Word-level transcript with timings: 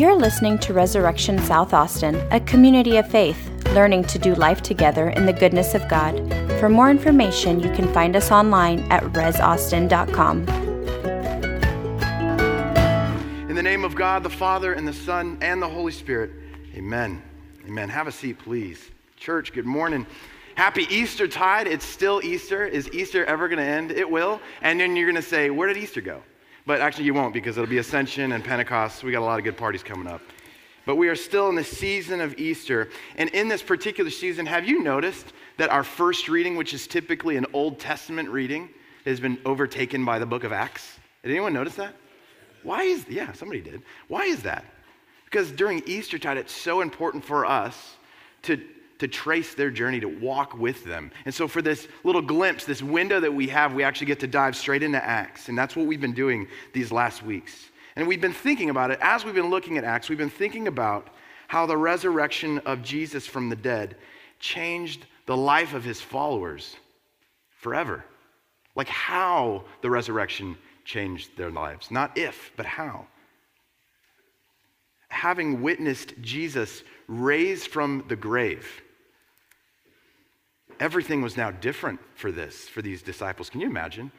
You're 0.00 0.16
listening 0.16 0.56
to 0.60 0.72
Resurrection 0.72 1.38
South 1.40 1.74
Austin, 1.74 2.14
a 2.30 2.40
community 2.40 2.96
of 2.96 3.06
faith, 3.06 3.50
learning 3.74 4.04
to 4.04 4.18
do 4.18 4.34
life 4.34 4.62
together 4.62 5.10
in 5.10 5.26
the 5.26 5.32
goodness 5.34 5.74
of 5.74 5.86
God. 5.88 6.16
For 6.58 6.70
more 6.70 6.90
information, 6.90 7.60
you 7.60 7.70
can 7.72 7.86
find 7.92 8.16
us 8.16 8.30
online 8.30 8.80
at 8.90 9.02
resaustin.com. 9.02 10.48
In 13.50 13.54
the 13.54 13.62
name 13.62 13.84
of 13.84 13.94
God, 13.94 14.22
the 14.22 14.30
Father, 14.30 14.72
and 14.72 14.88
the 14.88 14.94
Son, 14.94 15.36
and 15.42 15.60
the 15.60 15.68
Holy 15.68 15.92
Spirit, 15.92 16.30
amen. 16.74 17.22
Amen. 17.66 17.90
Have 17.90 18.06
a 18.06 18.12
seat, 18.12 18.38
please. 18.38 18.90
Church, 19.18 19.52
good 19.52 19.66
morning. 19.66 20.06
Happy 20.54 20.86
Easter 20.88 21.28
tide. 21.28 21.66
It's 21.66 21.84
still 21.84 22.22
Easter. 22.24 22.64
Is 22.64 22.88
Easter 22.94 23.26
ever 23.26 23.48
going 23.48 23.58
to 23.58 23.70
end? 23.70 23.90
It 23.90 24.10
will. 24.10 24.40
And 24.62 24.80
then 24.80 24.96
you're 24.96 25.10
going 25.10 25.22
to 25.22 25.28
say, 25.28 25.50
Where 25.50 25.68
did 25.68 25.76
Easter 25.76 26.00
go? 26.00 26.22
But 26.70 26.80
actually, 26.80 27.06
you 27.06 27.14
won't 27.14 27.34
because 27.34 27.58
it'll 27.58 27.68
be 27.68 27.78
Ascension 27.78 28.30
and 28.30 28.44
Pentecost. 28.44 29.02
We 29.02 29.10
got 29.10 29.22
a 29.22 29.24
lot 29.24 29.40
of 29.40 29.44
good 29.44 29.56
parties 29.56 29.82
coming 29.82 30.06
up. 30.06 30.20
But 30.86 30.94
we 30.94 31.08
are 31.08 31.16
still 31.16 31.48
in 31.48 31.56
the 31.56 31.64
season 31.64 32.20
of 32.20 32.38
Easter. 32.38 32.90
And 33.16 33.28
in 33.30 33.48
this 33.48 33.60
particular 33.60 34.08
season, 34.08 34.46
have 34.46 34.68
you 34.68 34.80
noticed 34.80 35.32
that 35.56 35.70
our 35.70 35.82
first 35.82 36.28
reading, 36.28 36.54
which 36.54 36.72
is 36.72 36.86
typically 36.86 37.36
an 37.36 37.44
Old 37.52 37.80
Testament 37.80 38.28
reading, 38.28 38.68
has 39.04 39.18
been 39.18 39.36
overtaken 39.44 40.04
by 40.04 40.20
the 40.20 40.26
book 40.26 40.44
of 40.44 40.52
Acts? 40.52 41.00
Did 41.24 41.32
anyone 41.32 41.52
notice 41.52 41.74
that? 41.74 41.92
Why 42.62 42.84
is, 42.84 43.04
yeah, 43.08 43.32
somebody 43.32 43.62
did. 43.62 43.82
Why 44.06 44.26
is 44.26 44.44
that? 44.44 44.64
Because 45.24 45.50
during 45.50 45.82
Easter 45.86 46.20
tide, 46.20 46.36
it's 46.36 46.52
so 46.52 46.82
important 46.82 47.24
for 47.24 47.46
us 47.46 47.96
to 48.42 48.64
to 49.00 49.08
trace 49.08 49.54
their 49.54 49.70
journey, 49.70 50.00
to 50.00 50.08
walk 50.08 50.56
with 50.56 50.84
them. 50.84 51.10
And 51.24 51.34
so, 51.34 51.48
for 51.48 51.60
this 51.60 51.88
little 52.04 52.22
glimpse, 52.22 52.64
this 52.64 52.82
window 52.82 53.20
that 53.20 53.32
we 53.32 53.48
have, 53.48 53.74
we 53.74 53.82
actually 53.82 54.06
get 54.06 54.20
to 54.20 54.26
dive 54.26 54.54
straight 54.54 54.82
into 54.82 55.04
Acts. 55.04 55.48
And 55.48 55.58
that's 55.58 55.74
what 55.74 55.86
we've 55.86 56.00
been 56.00 56.14
doing 56.14 56.46
these 56.72 56.92
last 56.92 57.22
weeks. 57.22 57.70
And 57.96 58.06
we've 58.06 58.20
been 58.20 58.32
thinking 58.32 58.70
about 58.70 58.90
it 58.90 58.98
as 59.02 59.24
we've 59.24 59.34
been 59.34 59.50
looking 59.50 59.76
at 59.76 59.84
Acts, 59.84 60.08
we've 60.08 60.18
been 60.18 60.30
thinking 60.30 60.68
about 60.68 61.08
how 61.48 61.66
the 61.66 61.76
resurrection 61.76 62.58
of 62.60 62.82
Jesus 62.82 63.26
from 63.26 63.48
the 63.48 63.56
dead 63.56 63.96
changed 64.38 65.06
the 65.26 65.36
life 65.36 65.74
of 65.74 65.82
his 65.82 66.00
followers 66.00 66.76
forever. 67.58 68.04
Like 68.76 68.88
how 68.88 69.64
the 69.82 69.90
resurrection 69.90 70.56
changed 70.84 71.36
their 71.36 71.50
lives. 71.50 71.90
Not 71.90 72.16
if, 72.16 72.52
but 72.56 72.66
how. 72.66 73.06
Having 75.08 75.60
witnessed 75.60 76.14
Jesus 76.20 76.84
raised 77.08 77.66
from 77.66 78.04
the 78.08 78.16
grave, 78.16 78.80
everything 80.80 81.22
was 81.22 81.36
now 81.36 81.50
different 81.50 82.00
for 82.14 82.32
this, 82.32 82.66
for 82.66 82.82
these 82.82 83.02
disciples. 83.02 83.50
Can 83.50 83.60
you 83.60 83.68
imagine? 83.68 84.10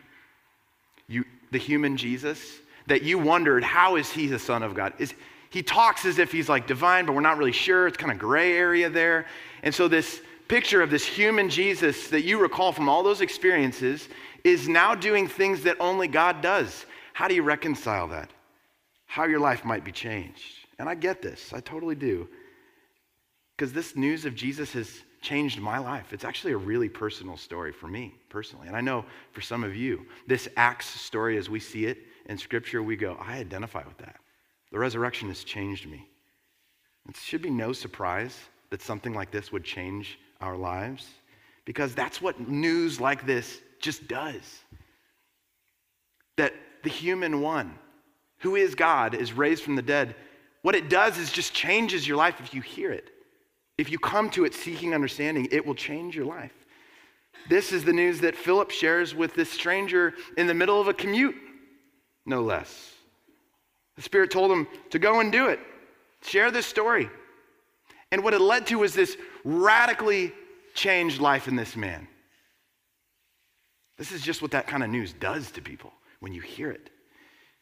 You, 1.08 1.26
the 1.52 1.58
human 1.58 1.98
Jesus, 1.98 2.60
that 2.88 3.02
you 3.02 3.18
wondered, 3.18 3.64
how 3.64 3.98
is 3.98 4.10
he 4.10 4.28
the 4.28 4.40
Son 4.40 4.64
of 4.64 4.74
God? 4.74 4.94
Is, 5.00 5.14
he 5.50 5.62
talks 5.62 6.06
as 6.06 6.20
if 6.20 6.32
he's 6.32 6.48
like 6.48 6.68
divine, 6.68 7.06
but 7.06 7.14
we're 7.14 7.22
not 7.22 7.38
really 7.38 7.52
sure. 7.52 7.88
It's 7.88 7.98
kind 7.98 8.12
of 8.12 8.20
gray 8.20 8.54
area 8.54 8.90
there. 8.90 9.26
And 9.64 9.76
so, 9.76 9.88
this 9.88 10.22
picture 10.48 10.82
of 10.82 10.90
this 10.90 11.06
human 11.06 11.50
Jesus 11.50 12.08
that 12.10 12.24
you 12.24 12.40
recall 12.40 12.72
from 12.72 12.88
all 12.88 13.04
those 13.04 13.22
experiences 13.22 14.08
is 14.44 14.68
now 14.68 14.96
doing 14.96 15.28
things 15.28 15.64
that 15.64 15.78
only 15.80 16.08
God 16.08 16.42
does. 16.42 16.86
How 17.14 17.28
do 17.28 17.36
you 17.36 17.44
reconcile 17.44 18.08
that? 18.10 18.30
How 19.06 19.26
your 19.26 19.40
life 19.40 19.66
might 19.66 19.84
be 19.84 19.92
changed. 19.92 20.68
And 20.80 20.88
I 20.88 20.96
get 20.96 21.22
this, 21.22 21.54
I 21.54 21.60
totally 21.60 21.96
do. 21.96 22.28
Because 23.56 23.74
this 23.74 23.96
news 23.96 24.26
of 24.26 24.34
Jesus 24.34 24.74
has 24.74 25.02
changed 25.22 25.60
my 25.60 25.78
life. 25.78 26.14
It's 26.14 26.26
actually 26.26 26.54
a 26.54 26.58
really 26.58 26.90
personal 26.90 27.38
story 27.38 27.72
for 27.72 27.88
me 27.88 28.16
personally. 28.30 28.68
And 28.68 28.76
I 28.76 28.82
know 28.82 29.06
for 29.32 29.42
some 29.42 29.64
of 29.64 29.76
you, 29.76 30.06
this 30.28 30.48
Acts 30.58 30.88
story 30.88 31.38
as 31.38 31.50
we 31.50 31.60
see 31.60 31.86
it 31.86 32.00
in 32.26 32.38
Scripture, 32.38 32.82
we 32.82 32.96
go, 32.96 33.16
I 33.20 33.38
identify 33.38 33.84
with 33.86 33.98
that. 34.00 34.18
The 34.72 34.80
resurrection 34.80 35.28
has 35.30 35.44
changed 35.44 35.90
me. 35.90 36.08
It 37.08 37.16
should 37.18 37.42
be 37.42 37.50
no 37.50 37.72
surprise 37.72 38.38
that 38.72 38.82
something 38.82 39.14
like 39.14 39.32
this 39.32 39.52
would 39.52 39.64
change 39.64 40.20
our 40.40 40.58
lives 40.58 41.08
because 41.66 41.94
that's 41.94 42.22
what 42.22 42.48
news 42.48 43.00
like 43.00 43.26
this 43.26 43.62
just 43.80 44.08
does. 44.08 44.62
That 46.38 46.54
the 46.84 46.90
human 46.90 47.42
one, 47.42 47.78
who 48.40 48.56
is 48.56 48.74
God, 48.74 49.14
is 49.14 49.34
raised 49.34 49.64
from 49.64 49.76
the 49.76 49.82
dead. 49.82 50.16
What 50.64 50.76
it 50.76 50.90
does 50.90 51.18
is 51.18 51.32
just 51.32 51.54
changes 51.54 52.08
your 52.08 52.18
life 52.18 52.40
if 52.40 52.54
you 52.54 52.62
hear 52.62 52.92
it. 52.92 53.10
If 53.82 53.90
you 53.90 53.98
come 53.98 54.30
to 54.32 54.46
it 54.46 54.54
seeking 54.54 54.94
understanding, 54.94 55.48
it 55.50 55.66
will 55.66 55.74
change 55.74 56.16
your 56.16 56.26
life. 56.26 56.54
This 57.50 57.72
is 57.72 57.84
the 57.84 57.92
news 57.92 58.20
that 58.20 58.36
Philip 58.36 58.70
shares 58.70 59.16
with 59.16 59.34
this 59.34 59.50
stranger 59.50 60.14
in 60.38 60.46
the 60.46 60.54
middle 60.54 60.80
of 60.80 60.88
a 60.88 60.94
commute, 60.94 61.34
no 62.24 62.44
less. 62.44 62.94
The 63.96 64.04
Spirit 64.04 64.30
told 64.30 64.52
him 64.52 64.68
to 64.92 65.00
go 65.00 65.20
and 65.20 65.32
do 65.32 65.48
it, 65.48 65.60
share 66.22 66.52
this 66.52 66.68
story. 66.68 67.10
And 68.12 68.24
what 68.24 68.36
it 68.36 68.42
led 68.42 68.68
to 68.68 68.76
was 68.76 68.94
this 68.94 69.18
radically 69.44 70.32
changed 70.76 71.20
life 71.20 71.48
in 71.48 71.56
this 71.56 71.76
man. 71.76 72.08
This 73.98 74.12
is 74.12 74.22
just 74.22 74.44
what 74.44 74.52
that 74.52 74.68
kind 74.68 74.84
of 74.84 74.92
news 74.92 75.12
does 75.12 75.50
to 75.54 75.62
people 75.64 75.92
when 76.20 76.34
you 76.34 76.42
hear 76.42 76.70
it. 76.70 76.92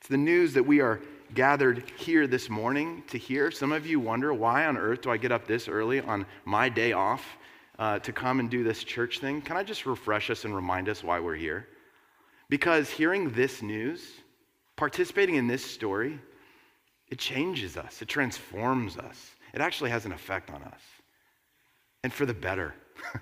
It's 0.02 0.10
the 0.10 0.18
news 0.18 0.52
that 0.56 0.64
we 0.64 0.82
are 0.82 1.00
gathered 1.34 1.84
here 1.98 2.28
this 2.28 2.50
morning 2.50 3.04
to 3.08 3.18
hear. 3.18 3.52
Some 3.52 3.72
of 3.72 3.86
you 3.86 4.00
wonder, 4.00 4.34
why 4.34 4.66
on 4.66 4.78
earth 4.78 5.02
do 5.02 5.12
I 5.12 5.18
get 5.18 5.32
up 5.32 5.48
this 5.48 5.68
early 5.68 6.02
on 6.02 6.26
my 6.46 6.70
day 6.70 6.94
off 6.94 7.38
uh, 7.78 8.00
to 8.00 8.12
come 8.12 8.40
and 8.40 8.50
do 8.50 8.64
this 8.64 8.84
church 8.84 9.20
thing? 9.20 9.42
Can 9.42 9.58
I 9.58 9.64
just 9.64 9.86
refresh 9.86 10.30
us 10.30 10.46
and 10.46 10.56
remind 10.56 10.90
us 10.90 11.04
why 11.04 11.20
we're 11.20 11.36
here? 11.36 11.68
Because 12.50 12.90
hearing 12.90 13.32
this 13.32 13.62
news, 13.62 14.02
participating 14.76 15.36
in 15.36 15.48
this 15.48 15.64
story, 15.64 16.20
it 17.10 17.20
changes 17.20 17.78
us, 17.78 18.02
it 18.02 18.08
transforms 18.08 18.98
us. 18.98 19.32
It 19.54 19.62
actually 19.62 19.90
has 19.90 20.06
an 20.06 20.12
effect 20.12 20.52
on 20.52 20.62
us. 20.64 20.82
And 22.04 22.14
for 22.14 22.26
the 22.26 22.34
better. 22.34 22.76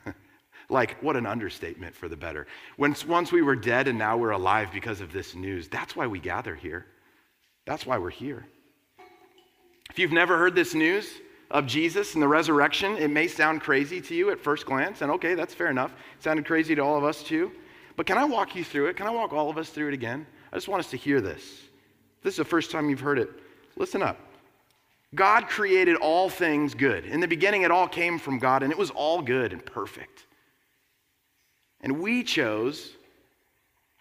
like, 0.70 1.02
what 1.02 1.16
an 1.16 1.26
understatement 1.26 1.96
for 1.96 2.10
the 2.10 2.18
better. 2.18 2.48
Once, 2.78 3.06
once 3.06 3.32
we 3.32 3.42
were 3.42 3.56
dead 3.56 3.88
and 3.88 3.98
now 3.98 4.18
we're 4.18 4.32
alive 4.32 4.70
because 4.74 5.00
of 5.02 5.14
this 5.14 5.36
news, 5.36 5.68
that's 5.68 5.96
why 5.96 6.06
we 6.08 6.20
gather 6.20 6.54
here. 6.54 6.86
That's 7.68 7.86
why 7.86 7.98
we're 7.98 8.10
here. 8.10 8.48
If 9.90 10.00
you've 10.00 10.14
never 10.14 10.38
heard 10.38 10.56
this 10.56 10.74
news 10.74 11.08
of 11.52 11.68
Jesus 11.68 12.14
and 12.14 12.24
the 12.24 12.28
resurrection, 12.28 12.96
it 12.98 13.10
may 13.10 13.28
sound 13.28 13.62
crazy 13.62 14.00
to 14.02 14.16
you 14.16 14.32
at 14.32 14.40
first 14.40 14.66
glance, 14.66 15.02
and 15.02 15.12
okay, 15.12 15.36
that's 15.36 15.54
fair 15.54 15.70
enough. 15.70 15.92
It 16.18 16.24
sounded 16.24 16.46
crazy 16.46 16.76
to 16.76 16.82
all 16.82 16.98
of 16.98 17.04
us 17.04 17.22
too. 17.22 17.52
But 17.98 18.06
can 18.06 18.18
I 18.18 18.24
walk 18.24 18.56
you 18.56 18.64
through 18.64 18.88
it? 18.88 18.96
Can 18.96 19.06
I 19.06 19.12
walk 19.12 19.34
all 19.34 19.50
of 19.50 19.58
us 19.58 19.70
through 19.70 19.90
it 19.90 19.94
again? 19.94 20.26
I 20.52 20.56
just 20.56 20.70
want 20.70 20.80
us 20.80 20.90
to 20.92 20.98
hear 20.98 21.20
this. 21.20 21.42
If 21.42 22.24
this 22.24 22.34
is 22.36 22.38
the 22.38 22.46
first 22.46 22.72
time 22.72 22.90
you've 22.90 23.02
heard 23.02 23.20
it. 23.20 23.30
Listen 23.76 24.02
up. 24.02 24.18
God 25.14 25.48
created 25.48 25.98
all 25.98 26.30
things 26.30 26.74
good. 26.74 27.06
In 27.06 27.20
the 27.20 27.28
beginning, 27.28 27.64
it 27.64 27.72
all 27.72 27.88
came 27.88 28.18
from 28.18 28.40
God, 28.40 28.64
and 28.64 28.72
it 28.72 28.78
was 28.78 28.92
all 28.92 29.22
good 29.22 29.52
and 29.52 29.66
perfect. 29.66 30.26
And 31.82 32.00
we 32.00 32.24
chose 32.24 32.92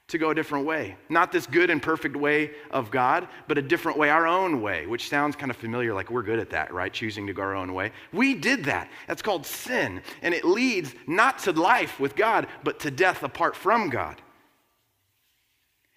to 0.09 0.19
go 0.19 0.31
a 0.31 0.34
different 0.34 0.67
way. 0.67 0.97
Not 1.09 1.33
this 1.33 1.47
good 1.47 1.69
and 1.69 1.83
perfect 1.83 2.17
way 2.17 2.53
of 2.71 2.91
God, 2.91 3.27
but 3.49 3.59
a 3.59 3.62
different 3.62 3.99
way, 3.99 4.09
our 4.09 4.27
own 4.27 4.62
way, 4.62 4.87
which 4.87 5.09
sounds 5.09 5.34
kind 5.34 5.50
of 5.50 5.56
familiar, 5.56 5.93
like 5.93 6.11
we're 6.11 6.22
good 6.22 6.39
at 6.39 6.50
that, 6.50 6.72
right? 6.72 6.93
Choosing 6.93 7.27
to 7.27 7.33
go 7.33 7.43
our 7.43 7.56
own 7.56 7.75
way. 7.75 7.91
We 8.12 8.34
did 8.34 8.65
that. 8.65 8.89
That's 9.09 9.22
called 9.22 9.44
sin. 9.44 10.00
And 10.22 10.33
it 10.33 10.44
leads 10.44 10.94
not 11.09 11.41
to 11.41 11.53
life 11.53 11.99
with 11.99 12.15
God, 12.15 12.47
but 12.62 12.78
to 12.81 12.91
death 12.91 13.25
apart 13.25 13.56
from 13.56 13.91
God. 13.91 14.21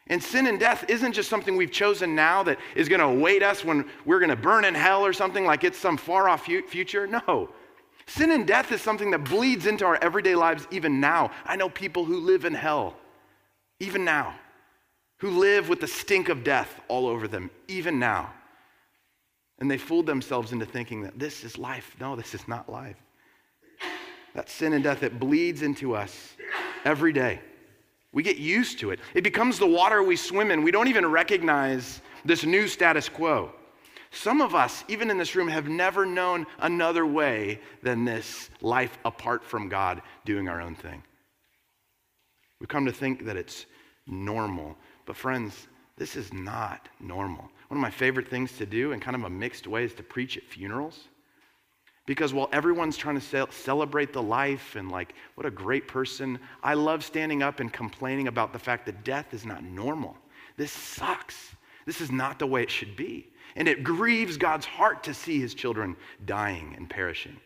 And 0.08 0.24
sin 0.24 0.48
and 0.48 0.60
death 0.60 0.86
isn't 0.88 1.14
just 1.14 1.30
something 1.30 1.56
we've 1.56 1.72
chosen 1.72 2.16
now 2.16 2.42
that 2.42 2.58
is 2.76 2.90
going 2.90 3.02
to 3.02 3.06
await 3.06 3.44
us 3.44 3.64
when 3.64 3.86
we're 4.06 4.18
going 4.18 4.32
to 4.32 4.36
burn 4.36 4.66
in 4.66 4.74
hell 4.74 5.06
or 5.06 5.14
something 5.14 5.46
like 5.46 5.64
it's 5.64 5.78
some 5.78 5.98
far 5.98 6.28
off 6.28 6.46
future. 6.46 7.06
No. 7.06 7.52
Sin 8.08 8.32
and 8.32 8.48
death 8.48 8.72
is 8.72 8.82
something 8.82 9.12
that 9.12 9.26
bleeds 9.26 9.68
into 9.68 9.86
our 9.86 10.00
everyday 10.02 10.34
lives 10.34 10.68
even 10.72 11.00
now. 11.00 11.30
I 11.46 11.56
know 11.56 11.70
people 11.70 12.06
who 12.06 12.20
live 12.22 12.44
in 12.44 12.56
hell 12.56 12.96
even 13.80 14.04
now, 14.04 14.36
who 15.18 15.32
live 15.32 15.70
with 15.70 15.82
the 15.82 15.88
stink 15.88 16.30
of 16.30 16.44
death 16.44 16.80
all 16.88 17.08
over 17.08 17.28
them, 17.28 17.50
even 17.68 18.00
now. 18.00 18.34
And 19.60 19.70
they 19.70 19.78
fooled 19.78 20.06
themselves 20.06 20.52
into 20.52 20.66
thinking 20.66 21.02
that 21.02 21.20
this 21.20 21.44
is 21.44 21.58
life. 21.58 21.96
No, 22.00 22.16
this 22.16 22.34
is 22.34 22.48
not 22.48 22.70
life. 22.70 22.96
That 24.34 24.50
sin 24.50 24.74
and 24.74 24.84
death, 24.84 25.04
it 25.04 25.20
bleeds 25.20 25.62
into 25.62 25.96
us 25.96 26.36
every 26.86 27.12
day. 27.12 27.42
We 28.12 28.24
get 28.24 28.38
used 28.38 28.80
to 28.80 28.92
it. 28.92 29.00
It 29.14 29.24
becomes 29.24 29.60
the 29.60 29.68
water 29.68 30.02
we 30.02 30.16
swim 30.16 30.52
in. 30.52 30.64
We 30.64 30.72
don't 30.72 30.88
even 30.88 31.06
recognize 31.06 32.02
this 32.26 32.44
new 32.44 32.68
status 32.68 33.10
quo. 33.10 33.52
Some 34.12 34.42
of 34.42 34.56
us, 34.56 34.84
even 34.88 35.12
in 35.12 35.18
this 35.18 35.36
room, 35.36 35.48
have 35.48 35.68
never 35.68 36.06
known 36.06 36.48
another 36.60 37.06
way 37.06 37.60
than 37.84 38.06
this 38.06 38.50
life 38.62 38.98
apart 39.06 39.44
from 39.44 39.70
God 39.70 40.02
doing 40.26 40.50
our 40.50 40.62
own 40.62 40.74
thing. 40.74 41.04
We've 42.60 42.70
come 42.70 42.86
to 42.86 42.92
think 42.92 43.26
that 43.26 43.38
it's 43.38 43.66
normal. 44.10 44.76
But, 45.06 45.16
friends, 45.16 45.68
this 45.98 46.16
is 46.16 46.34
not 46.34 46.90
normal. 47.00 47.50
One 47.68 47.78
of 47.78 47.82
my 47.82 47.92
favorite 47.92 48.28
things 48.28 48.58
to 48.58 48.66
do 48.66 48.92
in 48.92 49.00
kind 49.00 49.16
of 49.16 49.24
a 49.24 49.30
mixed 49.30 49.68
way 49.68 49.84
is 49.84 49.94
to 49.96 50.04
preach 50.04 50.38
at 50.38 50.44
funerals. 50.44 51.08
Because 52.06 52.34
while 52.34 52.50
everyone's 52.52 52.98
trying 52.98 53.20
to 53.20 53.48
celebrate 53.52 54.14
the 54.14 54.22
life 54.22 54.76
and, 54.76 54.90
like, 54.90 55.14
what 55.36 55.46
a 55.46 55.52
great 55.52 55.88
person, 55.88 56.40
I 56.64 56.74
love 56.74 57.04
standing 57.04 57.44
up 57.44 57.60
and 57.60 57.72
complaining 57.72 58.28
about 58.28 58.52
the 58.52 58.58
fact 58.58 58.88
that 58.88 59.04
death 59.04 59.34
is 59.34 59.46
not 59.46 59.64
normal. 59.64 60.18
This 60.58 60.72
sucks. 60.72 61.56
This 61.86 62.02
is 62.02 62.12
not 62.12 62.40
the 62.40 62.48
way 62.48 62.64
it 62.64 62.72
should 62.72 62.96
be. 62.96 63.28
And 63.56 63.68
it 63.68 63.84
grieves 63.84 64.38
God's 64.38 64.66
heart 64.66 65.04
to 65.04 65.14
see 65.14 65.40
his 65.40 65.54
children 65.54 65.96
dying 66.26 66.74
and 66.78 66.90
perishing. 66.90 67.38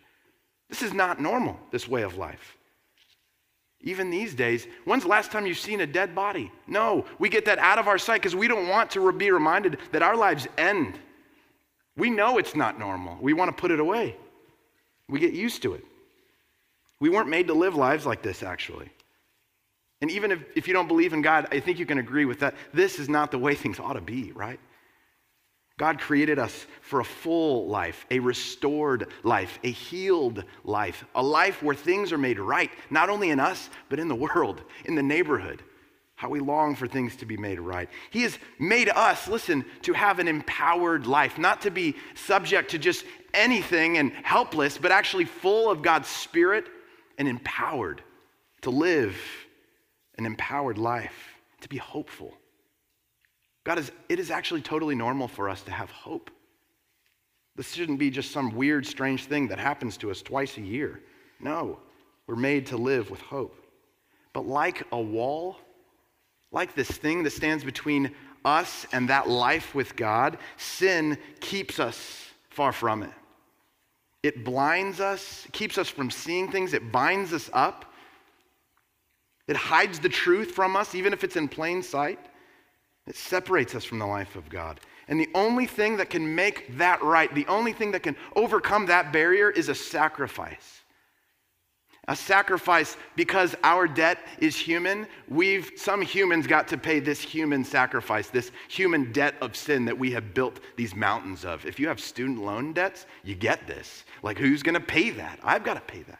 This 0.69 0.81
is 0.81 0.93
not 0.93 1.19
normal, 1.19 1.59
this 1.71 1.87
way 1.87 2.03
of 2.03 2.17
life. 2.17 2.57
Even 3.83 4.09
these 4.09 4.33
days, 4.33 4.65
when's 4.85 5.03
the 5.03 5.09
last 5.09 5.31
time 5.31 5.45
you've 5.45 5.57
seen 5.59 5.81
a 5.81 5.87
dead 5.87 6.15
body? 6.15 6.51
No, 6.67 7.05
we 7.19 7.27
get 7.27 7.45
that 7.45 7.59
out 7.59 7.79
of 7.79 7.87
our 7.87 7.97
sight 7.97 8.21
because 8.21 8.35
we 8.35 8.47
don't 8.47 8.69
want 8.69 8.89
to 8.91 9.11
be 9.11 9.29
reminded 9.29 9.77
that 9.91 10.01
our 10.01 10.15
lives 10.15 10.47
end. 10.57 10.97
We 11.97 12.09
know 12.09 12.37
it's 12.37 12.55
not 12.55 12.79
normal. 12.79 13.17
We 13.21 13.33
want 13.33 13.55
to 13.55 13.61
put 13.61 13.71
it 13.71 13.79
away. 13.79 14.15
We 15.09 15.19
get 15.19 15.33
used 15.33 15.61
to 15.63 15.73
it. 15.73 15.83
We 17.01 17.09
weren't 17.09 17.27
made 17.27 17.47
to 17.47 17.53
live 17.53 17.75
lives 17.75 18.05
like 18.05 18.21
this, 18.21 18.41
actually. 18.41 18.89
And 20.01 20.09
even 20.09 20.31
if, 20.31 20.39
if 20.55 20.67
you 20.67 20.73
don't 20.73 20.87
believe 20.87 21.11
in 21.11 21.21
God, 21.21 21.47
I 21.51 21.59
think 21.59 21.77
you 21.77 21.85
can 21.85 21.97
agree 21.97 22.25
with 22.25 22.39
that. 22.39 22.55
This 22.73 22.99
is 22.99 23.09
not 23.09 23.31
the 23.31 23.37
way 23.37 23.53
things 23.53 23.79
ought 23.79 23.93
to 23.93 24.01
be, 24.01 24.31
right? 24.31 24.59
God 25.77 25.99
created 25.99 26.37
us 26.37 26.65
for 26.81 26.99
a 26.99 27.05
full 27.05 27.67
life, 27.67 28.05
a 28.11 28.19
restored 28.19 29.07
life, 29.23 29.57
a 29.63 29.71
healed 29.71 30.43
life, 30.63 31.03
a 31.15 31.23
life 31.23 31.63
where 31.63 31.75
things 31.75 32.11
are 32.11 32.17
made 32.17 32.37
right, 32.37 32.69
not 32.91 33.09
only 33.09 33.31
in 33.31 33.39
us, 33.39 33.69
but 33.89 33.99
in 33.99 34.07
the 34.07 34.15
world, 34.15 34.61
in 34.85 34.93
the 34.95 35.03
neighborhood. 35.03 35.63
How 36.15 36.29
we 36.29 36.39
long 36.39 36.75
for 36.75 36.87
things 36.87 37.15
to 37.17 37.25
be 37.25 37.37
made 37.37 37.59
right. 37.59 37.89
He 38.11 38.21
has 38.21 38.37
made 38.59 38.87
us, 38.87 39.27
listen, 39.27 39.65
to 39.81 39.93
have 39.93 40.19
an 40.19 40.27
empowered 40.27 41.07
life, 41.07 41.39
not 41.39 41.61
to 41.61 41.71
be 41.71 41.95
subject 42.13 42.71
to 42.71 42.77
just 42.77 43.03
anything 43.33 43.97
and 43.97 44.11
helpless, 44.11 44.77
but 44.77 44.91
actually 44.91 45.25
full 45.25 45.71
of 45.71 45.81
God's 45.81 46.07
Spirit 46.07 46.67
and 47.17 47.27
empowered 47.27 48.03
to 48.61 48.69
live 48.69 49.17
an 50.17 50.25
empowered 50.25 50.77
life, 50.77 51.35
to 51.61 51.67
be 51.67 51.77
hopeful. 51.77 52.37
God 53.63 53.79
is, 53.79 53.91
it 54.09 54.19
is 54.19 54.29
actually 54.29 54.61
totally 54.61 54.95
normal 54.95 55.27
for 55.27 55.49
us 55.49 55.61
to 55.63 55.71
have 55.71 55.89
hope. 55.89 56.29
This 57.55 57.71
shouldn't 57.73 57.99
be 57.99 58.09
just 58.09 58.31
some 58.31 58.55
weird, 58.55 58.85
strange 58.85 59.25
thing 59.25 59.47
that 59.47 59.59
happens 59.59 59.97
to 59.97 60.11
us 60.11 60.21
twice 60.21 60.57
a 60.57 60.61
year. 60.61 61.01
No, 61.39 61.79
we're 62.27 62.35
made 62.35 62.65
to 62.67 62.77
live 62.77 63.09
with 63.09 63.21
hope. 63.21 63.55
But 64.33 64.47
like 64.47 64.83
a 64.91 64.99
wall, 64.99 65.57
like 66.51 66.75
this 66.75 66.89
thing 66.89 67.23
that 67.23 67.31
stands 67.31 67.63
between 67.63 68.13
us 68.43 68.85
and 68.91 69.07
that 69.09 69.29
life 69.29 69.75
with 69.75 69.95
God, 69.95 70.37
sin 70.57 71.17
keeps 71.39 71.79
us 71.79 72.27
far 72.49 72.71
from 72.71 73.03
it. 73.03 73.11
It 74.23 74.43
blinds 74.43 74.99
us, 74.99 75.47
keeps 75.51 75.77
us 75.77 75.89
from 75.89 76.09
seeing 76.09 76.51
things, 76.51 76.73
it 76.73 76.91
binds 76.91 77.33
us 77.33 77.49
up, 77.53 77.85
it 79.47 79.57
hides 79.57 79.99
the 79.99 80.09
truth 80.09 80.51
from 80.51 80.75
us, 80.75 80.95
even 80.95 81.11
if 81.11 81.23
it's 81.23 81.35
in 81.35 81.49
plain 81.49 81.83
sight. 81.83 82.19
It 83.07 83.15
separates 83.15 83.75
us 83.75 83.83
from 83.83 83.99
the 83.99 84.05
life 84.05 84.35
of 84.35 84.49
God. 84.49 84.79
And 85.07 85.19
the 85.19 85.29
only 85.35 85.65
thing 85.65 85.97
that 85.97 86.09
can 86.09 86.35
make 86.35 86.77
that 86.77 87.03
right, 87.03 87.33
the 87.35 87.47
only 87.47 87.73
thing 87.73 87.91
that 87.91 88.03
can 88.03 88.15
overcome 88.35 88.85
that 88.85 89.11
barrier 89.11 89.49
is 89.49 89.67
a 89.67 89.75
sacrifice. 89.75 90.81
A 92.09 92.15
sacrifice 92.15 92.97
because 93.15 93.55
our 93.63 93.87
debt 93.87 94.19
is 94.39 94.57
human. 94.57 95.07
We've, 95.29 95.71
some 95.77 96.01
humans 96.01 96.47
got 96.47 96.67
to 96.69 96.77
pay 96.77 96.99
this 96.99 97.21
human 97.21 97.63
sacrifice, 97.63 98.29
this 98.29 98.51
human 98.67 99.11
debt 99.13 99.35
of 99.41 99.55
sin 99.55 99.85
that 99.85 99.97
we 99.97 100.11
have 100.11 100.33
built 100.33 100.59
these 100.75 100.95
mountains 100.95 101.45
of. 101.45 101.65
If 101.65 101.79
you 101.79 101.87
have 101.87 102.01
student 102.01 102.43
loan 102.43 102.73
debts, 102.73 103.05
you 103.23 103.35
get 103.35 103.67
this. 103.67 104.03
Like, 104.21 104.37
who's 104.37 104.63
going 104.63 104.75
to 104.75 104.81
pay 104.81 105.11
that? 105.11 105.39
I've 105.43 105.63
got 105.63 105.75
to 105.75 105.93
pay 105.93 106.03
that. 106.03 106.19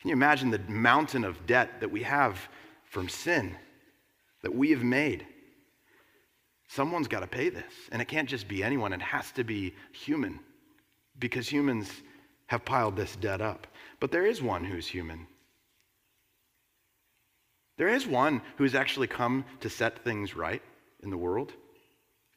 Can 0.00 0.10
you 0.10 0.12
imagine 0.12 0.50
the 0.50 0.58
mountain 0.68 1.24
of 1.24 1.46
debt 1.46 1.80
that 1.80 1.90
we 1.90 2.02
have 2.02 2.38
from 2.84 3.08
sin 3.08 3.56
that 4.42 4.54
we 4.54 4.70
have 4.70 4.82
made? 4.82 5.26
Someone's 6.74 7.06
got 7.06 7.20
to 7.20 7.28
pay 7.28 7.50
this. 7.50 7.72
And 7.92 8.02
it 8.02 8.08
can't 8.08 8.28
just 8.28 8.48
be 8.48 8.64
anyone, 8.64 8.92
it 8.92 9.00
has 9.00 9.30
to 9.32 9.44
be 9.44 9.74
human 9.92 10.40
because 11.20 11.48
humans 11.48 11.88
have 12.46 12.64
piled 12.64 12.96
this 12.96 13.14
debt 13.16 13.40
up. 13.40 13.68
But 14.00 14.10
there 14.10 14.26
is 14.26 14.42
one 14.42 14.64
who's 14.64 14.86
human. 14.86 15.28
There 17.78 17.88
is 17.88 18.08
one 18.08 18.42
who's 18.56 18.74
actually 18.74 19.06
come 19.06 19.44
to 19.60 19.70
set 19.70 20.02
things 20.02 20.34
right 20.34 20.62
in 21.04 21.10
the 21.10 21.16
world, 21.16 21.52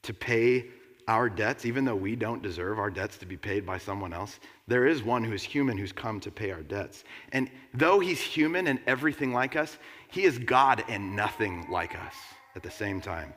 to 0.04 0.14
pay 0.14 0.68
our 1.08 1.30
debts, 1.30 1.66
even 1.66 1.84
though 1.84 1.96
we 1.96 2.16
don't 2.16 2.44
deserve 2.44 2.78
our 2.78 2.92
debts 2.92 3.18
to 3.18 3.26
be 3.26 3.38
paid 3.38 3.66
by 3.66 3.80
someone 3.80 4.14
else. 4.14 4.40
There 4.68 4.86
is 4.86 5.02
one 5.02 5.24
who 5.24 5.34
is 5.34 5.42
human 5.42 5.78
who's 5.78 5.92
come 5.92 6.20
to 6.20 6.30
pay 6.30 6.52
our 6.52 6.64
debts. 6.64 7.06
And 7.32 7.50
though 7.74 8.00
he's 8.00 8.22
human 8.22 8.68
and 8.68 8.80
everything 8.86 9.34
like 9.34 9.56
us, 9.56 9.78
he 10.10 10.26
is 10.26 10.38
God 10.38 10.84
and 10.88 11.16
nothing 11.16 11.66
like 11.72 11.98
us 11.98 12.16
at 12.56 12.62
the 12.62 12.72
same 12.72 13.02
time. 13.02 13.34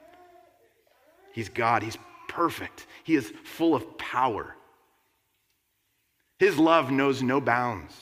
He's 1.32 1.48
God, 1.48 1.82
He's 1.82 1.98
perfect, 2.28 2.86
He 3.04 3.14
is 3.14 3.32
full 3.44 3.74
of 3.74 3.98
power. 3.98 4.56
His 6.38 6.58
love 6.58 6.90
knows 6.90 7.22
no 7.22 7.40
bounds. 7.40 7.94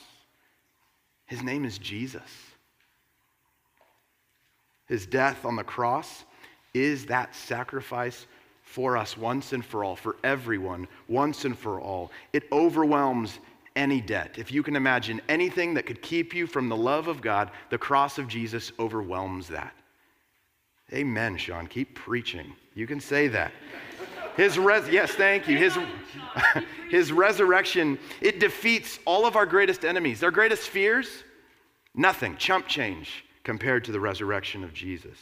His 1.26 1.42
name 1.42 1.64
is 1.64 1.76
Jesus. 1.76 2.22
His 4.86 5.06
death 5.06 5.44
on 5.44 5.56
the 5.56 5.64
cross 5.64 6.24
is 6.72 7.06
that 7.06 7.34
sacrifice 7.34 8.26
for 8.62 8.96
us 8.96 9.16
once 9.16 9.52
and 9.52 9.64
for 9.64 9.82
all, 9.82 9.96
for 9.96 10.16
everyone, 10.22 10.86
once 11.08 11.44
and 11.44 11.58
for 11.58 11.80
all. 11.80 12.10
It 12.32 12.44
overwhelms 12.52 13.38
any 13.76 14.00
debt. 14.00 14.36
If 14.38 14.52
you 14.52 14.62
can 14.62 14.76
imagine 14.76 15.20
anything 15.28 15.74
that 15.74 15.86
could 15.86 16.02
keep 16.02 16.34
you 16.34 16.46
from 16.46 16.68
the 16.68 16.76
love 16.76 17.08
of 17.08 17.20
God, 17.20 17.50
the 17.70 17.78
cross 17.78 18.18
of 18.18 18.28
Jesus 18.28 18.72
overwhelms 18.78 19.48
that. 19.48 19.74
Amen, 20.92 21.36
Sean. 21.36 21.66
Keep 21.66 21.94
preaching. 21.94 22.54
You 22.74 22.86
can 22.86 23.00
say 23.00 23.28
that. 23.28 23.52
His 24.36 24.58
res- 24.58 24.88
yes, 24.88 25.10
thank 25.10 25.48
you. 25.48 25.58
His, 25.58 25.76
his 26.90 27.12
resurrection, 27.12 27.98
it 28.20 28.40
defeats 28.40 28.98
all 29.04 29.26
of 29.26 29.36
our 29.36 29.46
greatest 29.46 29.84
enemies. 29.84 30.20
Their 30.20 30.30
greatest 30.30 30.68
fears, 30.68 31.08
nothing, 31.94 32.36
chump 32.36 32.68
change 32.68 33.24
compared 33.42 33.84
to 33.84 33.92
the 33.92 34.00
resurrection 34.00 34.64
of 34.64 34.72
Jesus. 34.72 35.18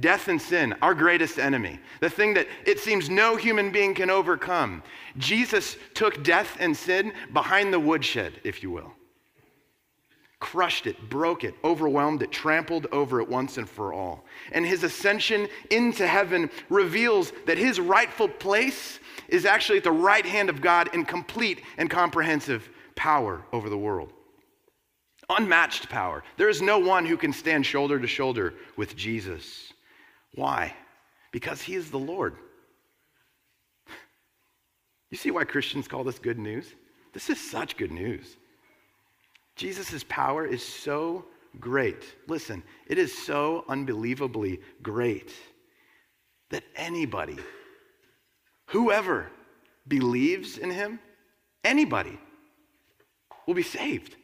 Death 0.00 0.26
and 0.28 0.42
sin, 0.42 0.74
our 0.82 0.94
greatest 0.94 1.38
enemy, 1.38 1.78
the 2.00 2.10
thing 2.10 2.34
that 2.34 2.48
it 2.66 2.80
seems 2.80 3.08
no 3.08 3.36
human 3.36 3.70
being 3.70 3.94
can 3.94 4.10
overcome. 4.10 4.82
Jesus 5.18 5.76
took 5.92 6.24
death 6.24 6.56
and 6.58 6.76
sin 6.76 7.12
behind 7.32 7.72
the 7.72 7.78
woodshed, 7.78 8.40
if 8.42 8.62
you 8.62 8.70
will 8.70 8.92
crushed 10.44 10.86
it, 10.86 11.08
broke 11.08 11.42
it, 11.42 11.54
overwhelmed 11.64 12.22
it, 12.22 12.30
trampled 12.30 12.86
over 12.92 13.18
it 13.18 13.26
once 13.26 13.56
and 13.56 13.66
for 13.66 13.94
all. 13.94 14.26
And 14.52 14.66
his 14.66 14.84
ascension 14.84 15.48
into 15.70 16.06
heaven 16.06 16.50
reveals 16.68 17.32
that 17.46 17.56
his 17.56 17.80
rightful 17.80 18.28
place 18.28 19.00
is 19.28 19.46
actually 19.46 19.78
at 19.78 19.84
the 19.84 19.90
right 19.90 20.26
hand 20.26 20.50
of 20.50 20.60
God 20.60 20.94
in 20.94 21.06
complete 21.06 21.62
and 21.78 21.88
comprehensive 21.88 22.68
power 22.94 23.42
over 23.54 23.70
the 23.70 23.78
world. 23.78 24.12
Unmatched 25.30 25.88
power. 25.88 26.22
There 26.36 26.50
is 26.50 26.60
no 26.60 26.78
one 26.78 27.06
who 27.06 27.16
can 27.16 27.32
stand 27.32 27.64
shoulder 27.64 27.98
to 27.98 28.06
shoulder 28.06 28.52
with 28.76 28.94
Jesus. 28.94 29.72
Why? 30.34 30.74
Because 31.32 31.62
he 31.62 31.74
is 31.74 31.90
the 31.90 31.98
Lord. 31.98 32.36
You 35.10 35.16
see 35.16 35.30
why 35.30 35.44
Christians 35.44 35.88
call 35.88 36.04
this 36.04 36.18
good 36.18 36.38
news? 36.38 36.66
This 37.14 37.30
is 37.30 37.40
such 37.40 37.78
good 37.78 37.92
news. 37.92 38.36
Jesus' 39.56 40.04
power 40.08 40.46
is 40.46 40.64
so 40.64 41.24
great. 41.60 42.16
Listen, 42.26 42.62
it 42.86 42.98
is 42.98 43.16
so 43.16 43.64
unbelievably 43.68 44.60
great 44.82 45.32
that 46.50 46.64
anybody, 46.76 47.38
whoever 48.66 49.30
believes 49.86 50.58
in 50.58 50.70
him, 50.70 50.98
anybody 51.62 52.18
will 53.46 53.54
be 53.54 53.62
saved. 53.62 54.16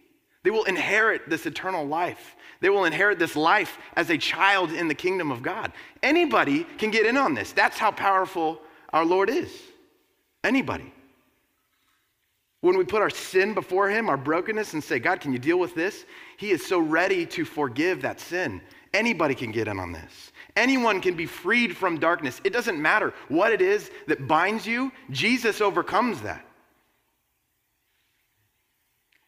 They 0.43 0.51
will 0.51 0.65
inherit 0.65 1.29
this 1.29 1.47
eternal 1.47 1.87
life. 1.87 2.35
They 2.61 2.71
will 2.71 2.87
inherit 2.87 3.19
this 3.19 3.37
life 3.37 3.79
as 3.95 4.11
a 4.11 4.17
child 4.17 4.73
in 4.73 4.89
the 4.89 4.95
kingdom 4.95 5.31
of 5.31 5.43
God. 5.43 5.73
Anybody 6.03 6.65
can 6.79 6.91
get 6.91 7.07
in 7.07 7.17
on 7.17 7.35
this. 7.35 7.53
That's 7.53 7.79
how 7.79 7.91
powerful 7.91 8.61
our 8.93 9.05
Lord 9.05 9.29
is. 9.29 9.53
Anybody. 10.43 10.93
When 12.61 12.77
we 12.77 12.85
put 12.85 13.01
our 13.01 13.11
sin 13.11 13.55
before 13.55 13.89
Him, 13.89 14.09
our 14.09 14.17
brokenness, 14.17 14.75
and 14.75 14.85
say, 14.85 14.99
God, 14.99 15.21
can 15.21 15.33
you 15.33 15.39
deal 15.39 15.59
with 15.59 15.75
this? 15.75 16.05
He 16.37 16.51
is 16.51 16.67
so 16.67 16.79
ready 16.79 17.25
to 17.27 17.45
forgive 17.45 18.03
that 18.03 18.21
sin. 18.21 18.61
Anybody 18.93 19.35
can 19.35 19.51
get 19.51 19.69
in 19.69 19.79
on 19.79 19.93
this. 19.93 20.33
Anyone 20.57 21.01
can 21.01 21.15
be 21.15 21.27
freed 21.27 21.77
from 21.77 21.99
darkness. 21.99 22.41
It 22.45 22.53
doesn't 22.53 22.81
matter 22.81 23.15
what 23.29 23.53
it 23.53 23.63
is 23.63 23.91
that 24.09 24.27
binds 24.27 24.67
you, 24.67 24.93
Jesus 25.11 25.61
overcomes 25.61 26.21
that. 26.23 26.45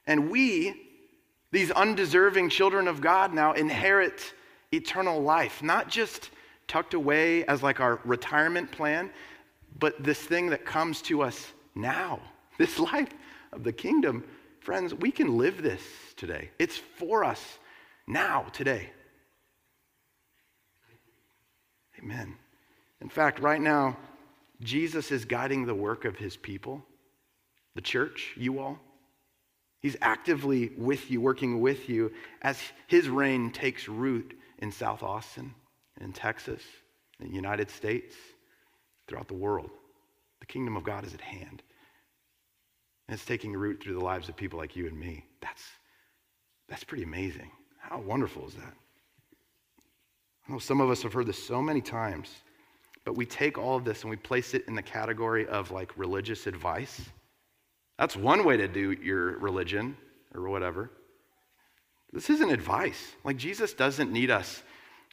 And 0.06 0.30
we, 0.30 0.74
these 1.52 1.70
undeserving 1.70 2.50
children 2.50 2.88
of 2.88 3.00
God, 3.00 3.32
now 3.32 3.52
inherit 3.52 4.34
eternal 4.72 5.22
life, 5.22 5.62
not 5.62 5.88
just 5.88 6.30
tucked 6.66 6.94
away 6.94 7.44
as 7.44 7.62
like 7.62 7.80
our 7.80 8.00
retirement 8.04 8.70
plan, 8.72 9.10
but 9.78 10.02
this 10.02 10.18
thing 10.18 10.50
that 10.50 10.64
comes 10.64 11.02
to 11.02 11.22
us 11.22 11.52
now, 11.74 12.20
this 12.62 12.78
life 12.78 13.08
of 13.52 13.64
the 13.64 13.72
kingdom, 13.72 14.22
friends, 14.60 14.94
we 14.94 15.10
can 15.10 15.36
live 15.36 15.60
this 15.62 15.82
today. 16.16 16.50
It's 16.60 16.76
for 16.76 17.24
us 17.24 17.58
now, 18.06 18.46
today. 18.52 18.90
Amen. 21.98 22.36
In 23.00 23.08
fact, 23.08 23.40
right 23.40 23.60
now, 23.60 23.96
Jesus 24.60 25.10
is 25.10 25.24
guiding 25.24 25.66
the 25.66 25.74
work 25.74 26.04
of 26.04 26.16
his 26.16 26.36
people, 26.36 26.84
the 27.74 27.80
church, 27.80 28.32
you 28.36 28.60
all. 28.60 28.78
He's 29.80 29.96
actively 30.00 30.70
with 30.78 31.10
you, 31.10 31.20
working 31.20 31.60
with 31.60 31.88
you 31.88 32.12
as 32.42 32.60
his 32.86 33.08
reign 33.08 33.50
takes 33.50 33.88
root 33.88 34.38
in 34.58 34.70
South 34.70 35.02
Austin, 35.02 35.52
in 36.00 36.12
Texas, 36.12 36.62
in 37.18 37.26
the 37.26 37.34
United 37.34 37.70
States, 37.70 38.14
throughout 39.08 39.26
the 39.26 39.34
world. 39.34 39.70
The 40.38 40.46
kingdom 40.46 40.76
of 40.76 40.84
God 40.84 41.04
is 41.04 41.12
at 41.12 41.20
hand. 41.20 41.60
And 43.08 43.14
it's 43.14 43.24
taking 43.24 43.52
root 43.52 43.82
through 43.82 43.94
the 43.94 44.04
lives 44.04 44.28
of 44.28 44.36
people 44.36 44.58
like 44.58 44.76
you 44.76 44.86
and 44.86 44.98
me. 44.98 45.24
That's, 45.40 45.62
that's 46.68 46.84
pretty 46.84 47.04
amazing. 47.04 47.50
How 47.80 48.00
wonderful 48.00 48.46
is 48.46 48.54
that? 48.54 48.74
I 50.48 50.52
know 50.52 50.58
some 50.58 50.80
of 50.80 50.90
us 50.90 51.02
have 51.02 51.12
heard 51.12 51.26
this 51.26 51.42
so 51.42 51.60
many 51.60 51.80
times, 51.80 52.30
but 53.04 53.16
we 53.16 53.26
take 53.26 53.58
all 53.58 53.76
of 53.76 53.84
this 53.84 54.02
and 54.02 54.10
we 54.10 54.16
place 54.16 54.54
it 54.54 54.64
in 54.68 54.74
the 54.74 54.82
category 54.82 55.46
of 55.46 55.70
like 55.70 55.96
religious 55.96 56.46
advice. 56.46 57.00
That's 57.98 58.16
one 58.16 58.44
way 58.44 58.56
to 58.56 58.68
do 58.68 58.92
your 58.92 59.38
religion 59.38 59.96
or 60.34 60.48
whatever. 60.48 60.90
This 62.12 62.28
isn't 62.30 62.50
advice. 62.50 63.12
Like, 63.24 63.36
Jesus 63.36 63.72
doesn't 63.72 64.12
need 64.12 64.30
us 64.30 64.62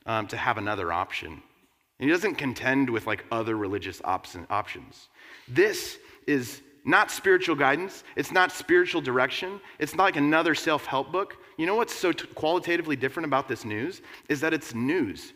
um, 0.06 0.28
to 0.28 0.38
have 0.38 0.58
another 0.58 0.92
option. 0.92 1.32
And 1.32 2.10
he 2.10 2.10
doesn't 2.10 2.36
contend 2.36 2.90
with 2.90 3.08
like 3.08 3.26
other 3.32 3.56
religious 3.56 4.02
op- 4.04 4.28
options. 4.50 5.10
This 5.48 5.98
is 6.28 6.62
not 6.86 7.12
spiritual 7.12 7.56
guidance. 7.56 8.04
It's 8.16 8.32
not 8.32 8.52
spiritual 8.52 9.02
direction. 9.02 9.60
It's 9.80 9.96
not 9.96 10.04
like 10.04 10.16
another 10.16 10.56
self 10.56 10.86
help 10.86 11.12
book. 11.12 11.38
You 11.58 11.66
know 11.66 11.76
what's 11.76 11.94
so 11.94 12.12
t- 12.12 12.28
qualitatively 12.36 12.96
different 12.96 13.26
about 13.26 13.48
this 13.48 13.66
news? 13.66 14.02
Is 14.28 14.42
that 14.42 14.54
it's 14.54 14.74
news. 14.74 15.34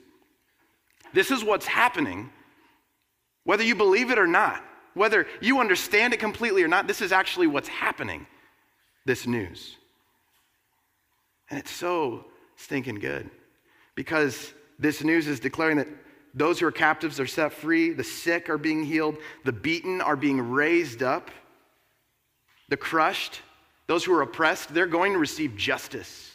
This 1.14 1.32
is 1.32 1.44
what's 1.44 1.66
happening, 1.66 2.32
whether 3.44 3.64
you 3.64 3.76
believe 3.76 4.10
it 4.10 4.18
or 4.18 4.28
not. 4.28 4.64
Whether 4.96 5.26
you 5.42 5.60
understand 5.60 6.14
it 6.14 6.20
completely 6.20 6.64
or 6.64 6.68
not, 6.68 6.88
this 6.88 7.02
is 7.02 7.12
actually 7.12 7.48
what's 7.48 7.68
happening, 7.68 8.28
this 9.06 9.26
news. 9.26 9.76
And 11.50 11.60
it's 11.60 11.72
so 11.72 12.26
stinking 12.56 13.00
good 13.00 13.30
because 13.96 14.54
this 14.80 15.04
news 15.04 15.28
is 15.28 15.40
declaring 15.40 15.78
that 15.78 15.88
those 16.34 16.60
who 16.60 16.66
are 16.66 16.72
captives 16.72 17.20
are 17.20 17.28
set 17.28 17.54
free, 17.54 17.94
the 17.94 18.04
sick 18.04 18.50
are 18.50 18.58
being 18.58 18.84
healed, 18.84 19.18
the 19.44 19.52
beaten 19.52 20.02
are 20.02 20.16
being 20.16 20.52
raised 20.52 21.04
up, 21.04 21.30
the 22.70 22.78
crushed, 22.78 23.42
those 23.88 24.04
who 24.04 24.14
are 24.14 24.22
oppressed, 24.22 24.74
they're 24.74 24.88
going 24.88 25.14
to 25.14 25.20
receive 25.20 25.56
justice. 25.56 26.32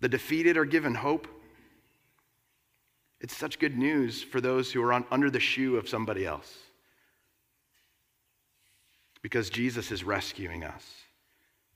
The 0.00 0.08
defeated 0.08 0.56
are 0.56 0.64
given 0.64 0.94
hope. 0.94 1.28
It's 3.20 3.36
such 3.36 3.58
good 3.58 3.76
news 3.76 4.22
for 4.22 4.40
those 4.40 4.72
who 4.72 4.82
are 4.82 4.92
on, 4.92 5.04
under 5.10 5.30
the 5.30 5.40
shoe 5.40 5.76
of 5.76 5.88
somebody 5.88 6.24
else 6.24 6.56
because 9.22 9.50
Jesus 9.50 9.90
is 9.90 10.04
rescuing 10.04 10.64
us. 10.64 10.84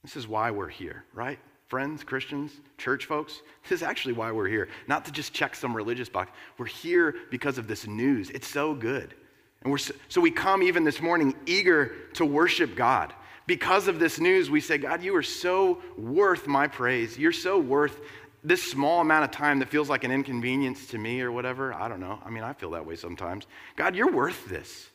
This 0.03 0.17
is 0.17 0.27
why 0.27 0.51
we're 0.51 0.69
here, 0.69 1.05
right? 1.13 1.39
Friends, 1.73 2.05
Christians, 2.05 2.53
church 2.77 3.07
folks, 3.07 3.41
this 3.63 3.73
is 3.73 3.83
actually 3.83 4.13
why 4.13 4.31
we're 4.31 4.47
here. 4.47 4.69
Not 4.89 5.07
to 5.07 5.11
just 5.11 5.33
check 5.33 5.55
some 5.55 5.75
religious 5.75 6.07
box. 6.07 6.31
We're 6.59 6.67
here 6.67 7.15
because 7.31 7.57
of 7.57 7.67
this 7.67 7.87
news. 7.87 8.29
It's 8.29 8.47
so 8.47 8.75
good. 8.75 9.15
And 9.63 9.73
we're 9.73 9.79
so, 9.79 9.95
so 10.11 10.21
we 10.21 10.31
come 10.31 10.63
even 10.63 10.85
this 10.85 11.01
morning 11.01 11.35
eager 11.47 11.95
to 12.13 12.27
worship 12.27 12.77
God. 12.77 13.15
Because 13.47 13.89
of 13.89 13.99
this 13.99 14.21
news, 14.21 14.51
we 14.51 14.61
say, 14.61 14.77
God, 14.77 15.03
you 15.03 15.17
are 15.17 15.23
so 15.23 15.81
worth 15.97 16.47
my 16.47 16.69
praise. 16.69 17.17
You're 17.17 17.33
so 17.33 17.59
worth 17.59 18.03
this 18.45 18.63
small 18.63 19.01
amount 19.01 19.25
of 19.25 19.31
time 19.31 19.59
that 19.61 19.71
feels 19.71 19.89
like 19.89 20.05
an 20.05 20.11
inconvenience 20.11 20.89
to 20.89 20.99
me 20.99 21.23
or 21.23 21.33
whatever. 21.33 21.73
I 21.73 21.89
don't 21.89 22.01
know. 22.01 22.19
I 22.23 22.29
mean, 22.29 22.45
I 22.45 22.53
feel 22.53 22.73
that 22.73 22.85
way 22.85 22.97
sometimes. 22.97 23.47
God, 23.77 23.97
you're 23.97 24.13
worth 24.13 24.47
this. 24.47 24.91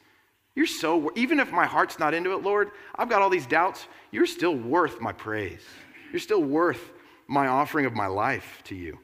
You're 0.53 0.67
so, 0.67 1.12
even 1.15 1.39
if 1.39 1.51
my 1.51 1.65
heart's 1.65 1.98
not 1.98 2.13
into 2.13 2.34
it, 2.34 2.43
Lord, 2.43 2.69
I've 2.96 3.10
got 3.10 3.24
all 3.24 3.31
these 3.31 3.48
doubts, 3.48 3.88
you're 4.12 4.27
still 4.27 4.55
worth 4.55 5.01
my 5.01 5.12
praise. 5.12 5.63
You're 6.11 6.19
still 6.19 6.43
worth 6.43 6.91
my 7.27 7.47
offering 7.47 7.85
of 7.85 7.93
my 7.93 8.07
life 8.07 8.61
to 8.65 8.75
you. 8.75 8.99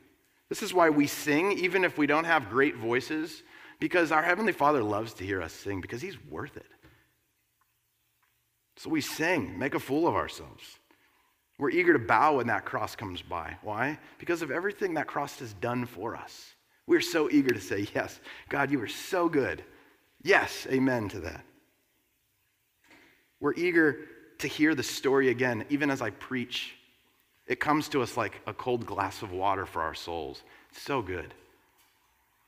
This 0.49 0.63
is 0.63 0.73
why 0.73 0.89
we 0.89 1.07
sing, 1.07 1.51
even 1.53 1.83
if 1.83 1.97
we 1.97 2.07
don't 2.07 2.25
have 2.25 2.49
great 2.49 2.75
voices, 2.75 3.43
because 3.79 4.11
our 4.11 4.23
Heavenly 4.23 4.53
Father 4.53 4.83
loves 4.83 5.13
to 5.15 5.25
hear 5.25 5.41
us 5.41 5.51
sing 5.51 5.81
because 5.81 6.01
He's 6.01 6.23
worth 6.25 6.55
it. 6.57 6.65
So 8.77 8.89
we 8.89 9.01
sing, 9.01 9.57
make 9.57 9.75
a 9.75 9.79
fool 9.79 10.07
of 10.07 10.15
ourselves. 10.15 10.79
We're 11.59 11.69
eager 11.69 11.93
to 11.93 11.99
bow 11.99 12.37
when 12.37 12.47
that 12.47 12.65
cross 12.65 12.95
comes 12.95 13.21
by. 13.21 13.57
Why? 13.61 13.99
Because 14.17 14.41
of 14.41 14.51
everything 14.51 14.95
that 14.95 15.07
cross 15.07 15.39
has 15.39 15.53
done 15.53 15.85
for 15.85 16.15
us. 16.15 16.53
We're 16.87 17.01
so 17.01 17.29
eager 17.29 17.53
to 17.53 17.61
say, 17.61 17.87
Yes, 17.93 18.19
God, 18.49 18.71
you 18.71 18.81
are 18.81 18.87
so 18.87 19.29
good. 19.29 19.63
Yes, 20.23 20.67
amen 20.69 21.09
to 21.09 21.19
that. 21.21 21.43
We're 23.39 23.53
eager 23.53 23.99
to 24.39 24.47
hear 24.47 24.73
the 24.75 24.83
story 24.83 25.29
again, 25.29 25.65
even 25.69 25.89
as 25.89 26.01
I 26.01 26.09
preach. 26.11 26.75
It 27.47 27.59
comes 27.59 27.89
to 27.89 28.01
us 28.01 28.15
like 28.15 28.41
a 28.47 28.53
cold 28.53 28.85
glass 28.85 29.21
of 29.21 29.31
water 29.31 29.65
for 29.65 29.81
our 29.81 29.93
souls. 29.93 30.43
It's 30.69 30.81
so 30.81 31.01
good. 31.01 31.33